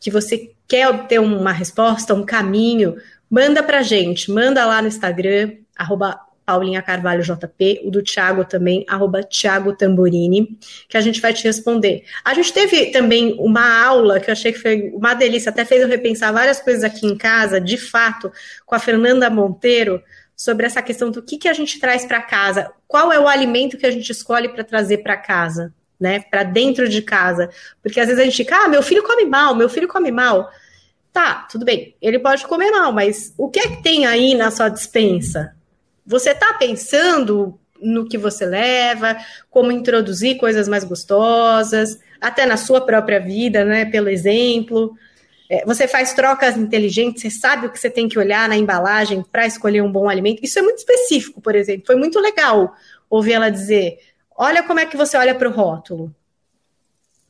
[0.00, 2.96] que você quer obter uma resposta, um caminho,
[3.30, 8.84] manda pra gente, manda lá no Instagram, arroba Paulinha Carvalho JP, o do Thiago também,
[8.88, 12.02] arroba Thiago que a gente vai te responder.
[12.24, 15.80] A gente teve também uma aula que eu achei que foi uma delícia, até fez
[15.80, 18.32] eu repensar várias coisas aqui em casa, de fato,
[18.66, 20.02] com a Fernanda Monteiro,
[20.40, 23.76] sobre essa questão do que, que a gente traz para casa, qual é o alimento
[23.76, 25.70] que a gente escolhe para trazer para casa,
[26.00, 27.50] né, para dentro de casa.
[27.82, 30.50] Porque às vezes a gente fica, ah, meu filho come mal, meu filho come mal.
[31.12, 34.50] Tá, tudo bem, ele pode comer mal, mas o que é que tem aí na
[34.50, 35.54] sua dispensa?
[36.06, 39.18] Você está pensando no que você leva,
[39.50, 43.84] como introduzir coisas mais gostosas, até na sua própria vida, né?
[43.84, 44.96] Pelo exemplo.
[45.50, 49.24] É, você faz trocas inteligentes, você sabe o que você tem que olhar na embalagem
[49.32, 50.44] para escolher um bom alimento.
[50.44, 51.86] Isso é muito específico, por exemplo.
[51.86, 52.72] Foi muito legal
[53.10, 53.98] ouvir ela dizer:
[54.36, 56.14] olha como é que você olha para o rótulo.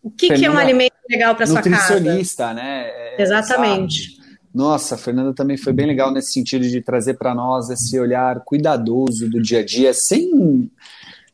[0.03, 1.95] O que, que, é um alimento legal para sua casa?
[1.95, 2.89] Nutricionista, né?
[2.89, 4.17] É, Exatamente.
[4.17, 4.21] Sabe?
[4.53, 8.41] Nossa, a Fernanda também foi bem legal nesse sentido de trazer para nós esse olhar
[8.41, 10.71] cuidadoso do dia a dia, sem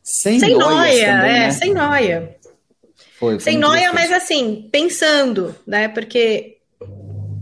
[0.02, 1.50] sem, sem noia, também, é, né?
[1.50, 2.36] sem noia.
[3.18, 5.88] Foi, sem noia, mas assim, pensando, né?
[5.88, 6.55] Porque,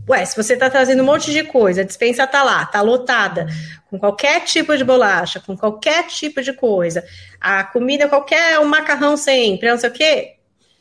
[0.09, 3.47] ué, se você tá trazendo um monte de coisa, a dispensa tá lá, tá lotada,
[3.91, 7.05] com qualquer tipo de bolacha, com qualquer tipo de coisa,
[7.41, 10.35] a comida qualquer, um macarrão sempre, não sei o quê,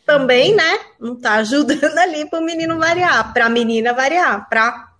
[0.05, 4.93] também, né, não está ajudando ali para o menino variar, para a menina variar, para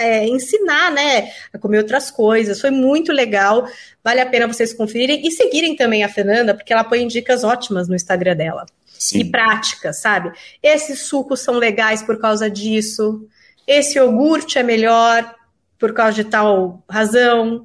[0.00, 2.60] é, ensinar, né, a comer outras coisas.
[2.60, 3.68] Foi muito legal,
[4.02, 7.86] vale a pena vocês conferirem e seguirem também a Fernanda, porque ela põe dicas ótimas
[7.86, 8.66] no Instagram dela.
[8.86, 9.20] Sim.
[9.20, 10.32] E práticas, sabe?
[10.62, 13.26] Esses sucos são legais por causa disso,
[13.70, 15.34] esse iogurte é melhor
[15.78, 17.64] por causa de tal razão,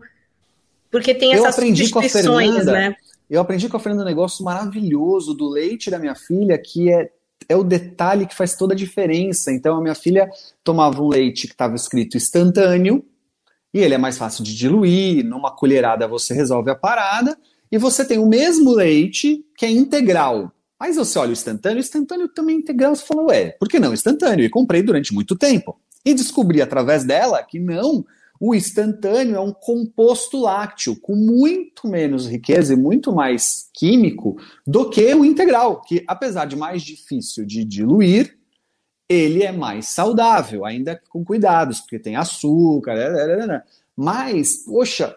[0.91, 2.95] porque tem essas substituições, né?
[3.30, 7.10] Eu aprendi com a Fernanda um negócio maravilhoso do leite da minha filha, que é,
[7.49, 9.51] é o detalhe que faz toda a diferença.
[9.51, 10.30] Então, a minha filha
[10.64, 13.03] tomava um leite que estava escrito instantâneo,
[13.74, 17.36] e ele é mais fácil de diluir, numa colherada você resolve a parada,
[17.72, 20.51] e você tem o mesmo leite que é integral.
[20.80, 23.80] Mas você olha o instantâneo, o instantâneo também é integral, você fala, ué, por que
[23.80, 24.45] não instantâneo?
[24.45, 25.80] E comprei durante muito tempo.
[26.06, 28.06] E descobri através dela que não,
[28.39, 34.38] o instantâneo é um composto lácteo com muito menos riqueza e muito mais químico
[34.68, 38.38] do que o integral, que apesar de mais difícil de diluir,
[39.10, 43.64] ele é mais saudável, ainda com cuidados, porque tem açúcar, né, né, né,
[43.95, 45.16] mas, poxa,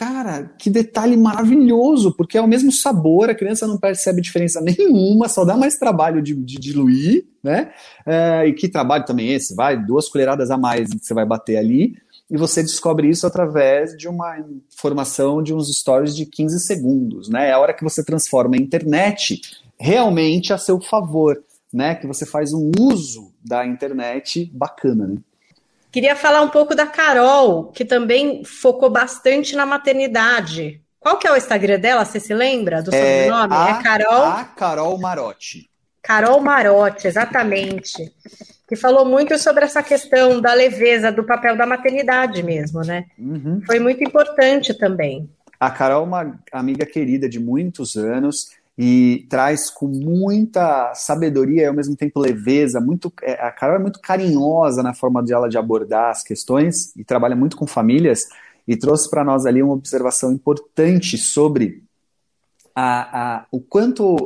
[0.00, 5.28] cara, que detalhe maravilhoso, porque é o mesmo sabor, a criança não percebe diferença nenhuma,
[5.28, 7.70] só dá mais trabalho de, de diluir, né?
[8.06, 9.54] É, e que trabalho também é esse?
[9.54, 11.98] Vai, duas colheradas a mais que você vai bater ali,
[12.30, 14.38] e você descobre isso através de uma
[14.72, 17.50] informação de uns stories de 15 segundos, né?
[17.50, 19.42] É a hora que você transforma a internet
[19.78, 21.94] realmente a seu favor, né?
[21.94, 25.16] Que você faz um uso da internet bacana, né?
[25.90, 30.80] Queria falar um pouco da Carol, que também focou bastante na maternidade.
[30.98, 32.04] Qual que é o Instagram dela?
[32.04, 33.54] Você se lembra do é sobrenome?
[33.54, 34.24] A, é Carol?
[34.24, 35.70] A Carol Marotti.
[36.02, 38.12] Carol Marotti, exatamente
[38.70, 43.04] que falou muito sobre essa questão da leveza, do papel da maternidade mesmo, né?
[43.18, 43.60] Uhum.
[43.66, 45.28] Foi muito importante também.
[45.58, 48.50] A Carol é uma amiga querida de muitos anos
[48.82, 52.80] e traz com muita sabedoria e ao mesmo tempo leveza.
[52.80, 57.04] Muito, é, a Carol é muito carinhosa na forma dela de abordar as questões e
[57.04, 58.20] trabalha muito com famílias
[58.66, 61.82] e trouxe para nós ali uma observação importante sobre
[62.74, 64.16] a, a, o quanto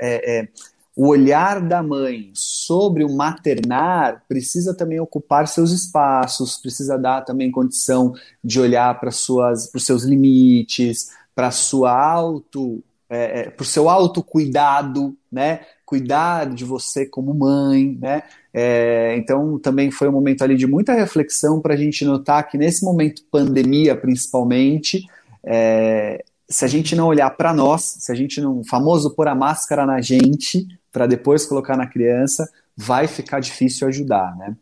[0.00, 0.48] é, é,
[0.96, 7.50] o olhar da mãe sobre o maternar precisa também ocupar seus espaços, precisa dar também
[7.50, 13.88] condição de olhar para os seus limites, para sua auto, é, é para o seu
[13.88, 15.60] autocuidado, né?
[15.88, 18.22] cuidar de você como mãe, né?
[18.52, 22.58] É, então também foi um momento ali de muita reflexão para a gente notar que
[22.58, 25.06] nesse momento pandemia principalmente,
[25.42, 29.34] é, se a gente não olhar para nós, se a gente não, famoso pôr a
[29.34, 32.46] máscara na gente para depois colocar na criança,
[32.76, 34.54] vai ficar difícil ajudar, né?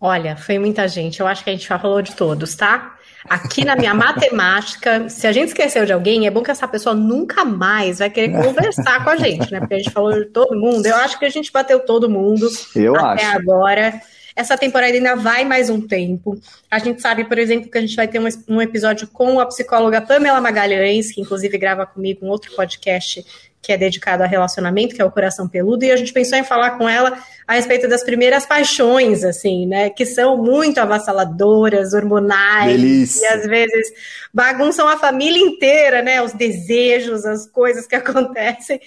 [0.00, 1.18] Olha, foi muita gente.
[1.18, 2.96] Eu acho que a gente já falou de todos, tá?
[3.28, 6.94] Aqui na minha matemática, se a gente esqueceu de alguém, é bom que essa pessoa
[6.94, 9.60] nunca mais vai querer conversar com a gente, né?
[9.60, 10.86] Porque a gente falou de todo mundo.
[10.86, 13.36] Eu acho que a gente bateu todo mundo Eu até acho.
[13.36, 14.00] agora.
[14.34, 16.40] Essa temporada ainda vai mais um tempo.
[16.70, 19.44] A gente sabe, por exemplo, que a gente vai ter um, um episódio com a
[19.46, 23.24] psicóloga Pamela Magalhães, que inclusive grava comigo um outro podcast
[23.62, 26.44] que é dedicado a relacionamento, que é o Coração Peludo, e a gente pensou em
[26.44, 32.80] falar com ela a respeito das primeiras paixões, assim, né, que são muito avassaladoras, hormonais,
[32.80, 33.24] Delícia.
[33.24, 33.92] e às vezes
[34.32, 38.80] bagunçam a família inteira, né, os desejos, as coisas que acontecem.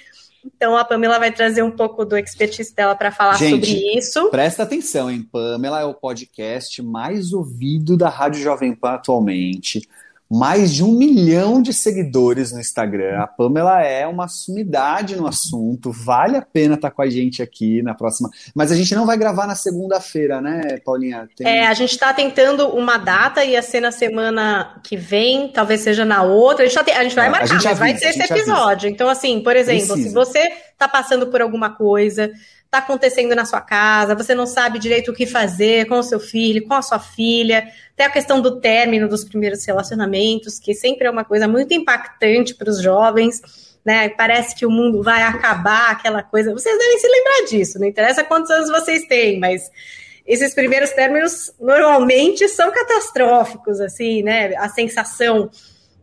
[0.46, 4.30] Então a Pamela vai trazer um pouco do expertise dela para falar Gente, sobre isso.
[4.30, 5.28] Presta atenção, hein?
[5.32, 9.88] Pamela é o podcast mais ouvido da Rádio Jovem Pan atualmente.
[10.34, 13.20] Mais de um milhão de seguidores no Instagram.
[13.20, 15.92] A Pamela é uma sumidade no assunto.
[15.92, 18.32] Vale a pena estar com a gente aqui na próxima.
[18.56, 21.30] Mas a gente não vai gravar na segunda-feira, né, Paulinha?
[21.36, 21.46] Tem...
[21.46, 26.04] É, a gente está tentando uma data, ia ser na semana que vem, talvez seja
[26.04, 26.66] na outra.
[26.66, 26.92] A gente, tá te...
[26.92, 28.90] a gente vai É, a marcar, gente mas vai avisa, ser esse episódio.
[28.90, 30.10] Então, assim, por exemplo, Precisa.
[30.10, 30.40] se você
[30.72, 32.32] está passando por alguma coisa,
[32.74, 36.20] está acontecendo na sua casa, você não sabe direito o que fazer com o seu
[36.20, 41.06] filho, com a sua filha, até a questão do término dos primeiros relacionamentos, que sempre
[41.06, 43.42] é uma coisa muito impactante para os jovens.
[43.86, 44.10] Né?
[44.10, 46.52] Parece que o mundo vai acabar, aquela coisa.
[46.52, 49.70] Vocês devem se lembrar disso, não interessa quantos anos vocês têm, mas
[50.26, 54.56] esses primeiros términos normalmente são catastróficos, assim, né?
[54.56, 55.52] A sensação.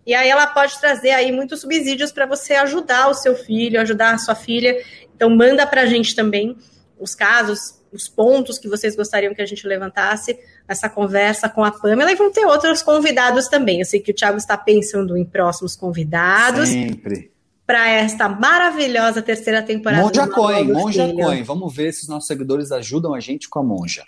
[0.07, 4.15] E aí ela pode trazer aí muitos subsídios para você ajudar o seu filho, ajudar
[4.15, 4.77] a sua filha.
[5.21, 6.57] Então manda para a gente também
[6.99, 11.71] os casos, os pontos que vocês gostariam que a gente levantasse nessa conversa com a
[11.71, 13.81] Pamela e vão ter outros convidados também.
[13.81, 17.31] Eu sei que o Thiago está pensando em próximos convidados Sempre.
[17.67, 20.05] para esta maravilhosa terceira temporada.
[20.05, 21.13] Monja Coin, Monja.
[21.13, 21.43] Coin.
[21.43, 24.07] Vamos ver se os nossos seguidores ajudam a gente com a Monja.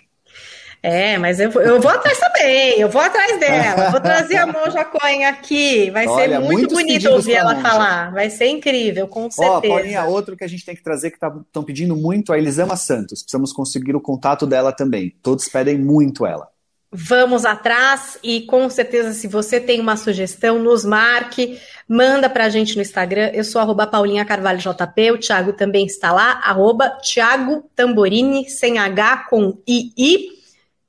[0.85, 4.83] É, mas eu, eu vou atrás também, eu vou atrás dela, vou trazer a Monja
[4.83, 9.29] Coin aqui, vai Olha, ser muito bonito ouvir ela falar, vai ser incrível, com Ó,
[9.29, 9.73] certeza.
[9.73, 13.21] Paulinha, outro que a gente tem que trazer que estão pedindo muito, a Elisama Santos.
[13.21, 15.15] Precisamos conseguir o contato dela também.
[15.23, 16.49] Todos pedem muito ela.
[16.91, 21.57] Vamos atrás e com certeza, se você tem uma sugestão, nos marque,
[21.87, 23.31] manda pra gente no Instagram.
[23.33, 28.77] Eu sou arroba Paulinha Carvalho JP, o Thiago também está lá, arroba Thiago Tamborini, sem
[28.79, 30.42] H, com II.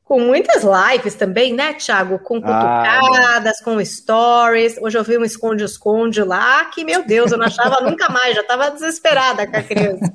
[0.04, 2.18] Com muitas lives também, né, Thiago?
[2.18, 4.76] Com Ah, cutucadas, com stories.
[4.78, 8.42] Hoje eu vi um esconde-esconde lá, que, meu Deus, eu não achava nunca mais, já
[8.42, 10.12] estava desesperada com a criança.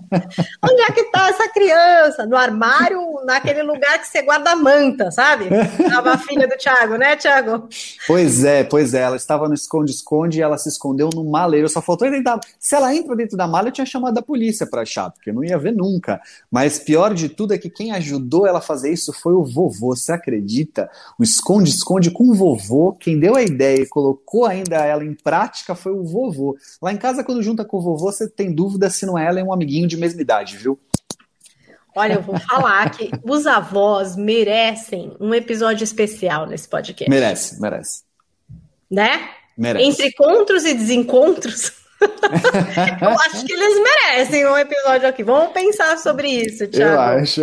[0.63, 2.25] Onde é que tá essa criança?
[2.27, 5.45] No armário, naquele lugar que você guarda a manta, sabe?
[5.89, 7.67] Tava a filha do Thiago, né, Thiago?
[8.05, 9.01] Pois é, pois é.
[9.01, 11.67] Ela estava no esconde-esconde e ela se escondeu no maleiro.
[11.67, 12.39] Só faltou tentar.
[12.59, 15.33] Se ela entra dentro da mala, eu tinha chamado a polícia para achar, porque eu
[15.33, 16.21] não ia ver nunca.
[16.51, 19.78] Mas pior de tudo é que quem ajudou ela a fazer isso foi o vovô.
[19.79, 20.89] Você acredita?
[21.17, 22.93] O esconde-esconde com o vovô.
[22.93, 26.57] Quem deu a ideia e colocou ainda ela em prática foi o vovô.
[26.81, 29.39] Lá em casa, quando junta com o vovô, você tem dúvida se não é ela
[29.39, 30.79] é um amiguinho de mesma idade, viu?
[31.95, 38.03] Olha, eu vou falar que os avós merecem um episódio especial nesse podcast, Merece, merece.
[38.89, 39.29] né?
[39.57, 39.85] Merece.
[39.85, 41.73] Entre encontros e desencontros.
[43.01, 45.23] Eu acho que eles merecem um episódio aqui.
[45.23, 46.93] Vamos pensar sobre isso, Thiago.
[46.93, 47.41] Eu acho.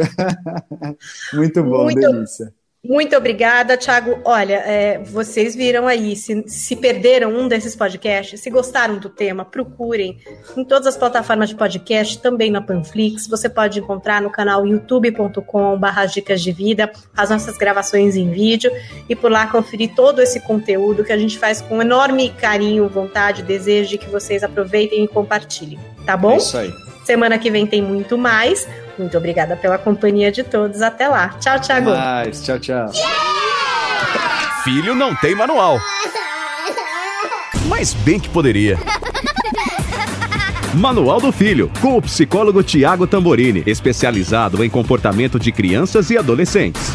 [1.35, 2.53] Muito bom, Muito- delícia.
[2.89, 4.19] Muito obrigada, Thiago.
[4.25, 9.45] Olha, é, vocês viram aí, se, se perderam um desses podcasts, se gostaram do tema,
[9.45, 10.19] procurem
[10.57, 13.27] em todas as plataformas de podcast, também na Panflix.
[13.29, 18.71] Você pode encontrar no canal youtube.com/barra dicas de vida as nossas gravações em vídeo
[19.09, 23.43] e por lá conferir todo esse conteúdo que a gente faz com enorme carinho, vontade,
[23.43, 25.79] desejo de que vocês aproveitem e compartilhem.
[26.05, 26.37] Tá É bom?
[26.37, 26.71] isso aí.
[27.07, 28.67] Semana que vem tem muito mais.
[28.99, 30.83] Muito obrigada pela companhia de todos.
[30.83, 31.29] Até lá.
[31.41, 31.91] Tchau, Thiago.
[31.91, 32.43] Mais.
[32.45, 32.91] Tchau, tchau.
[34.65, 35.81] Filho não tem manual.
[37.71, 38.77] Mas bem que poderia.
[40.75, 46.91] Manual do Filho, com o psicólogo Tiago Tamborini, especializado em comportamento de crianças e adolescentes.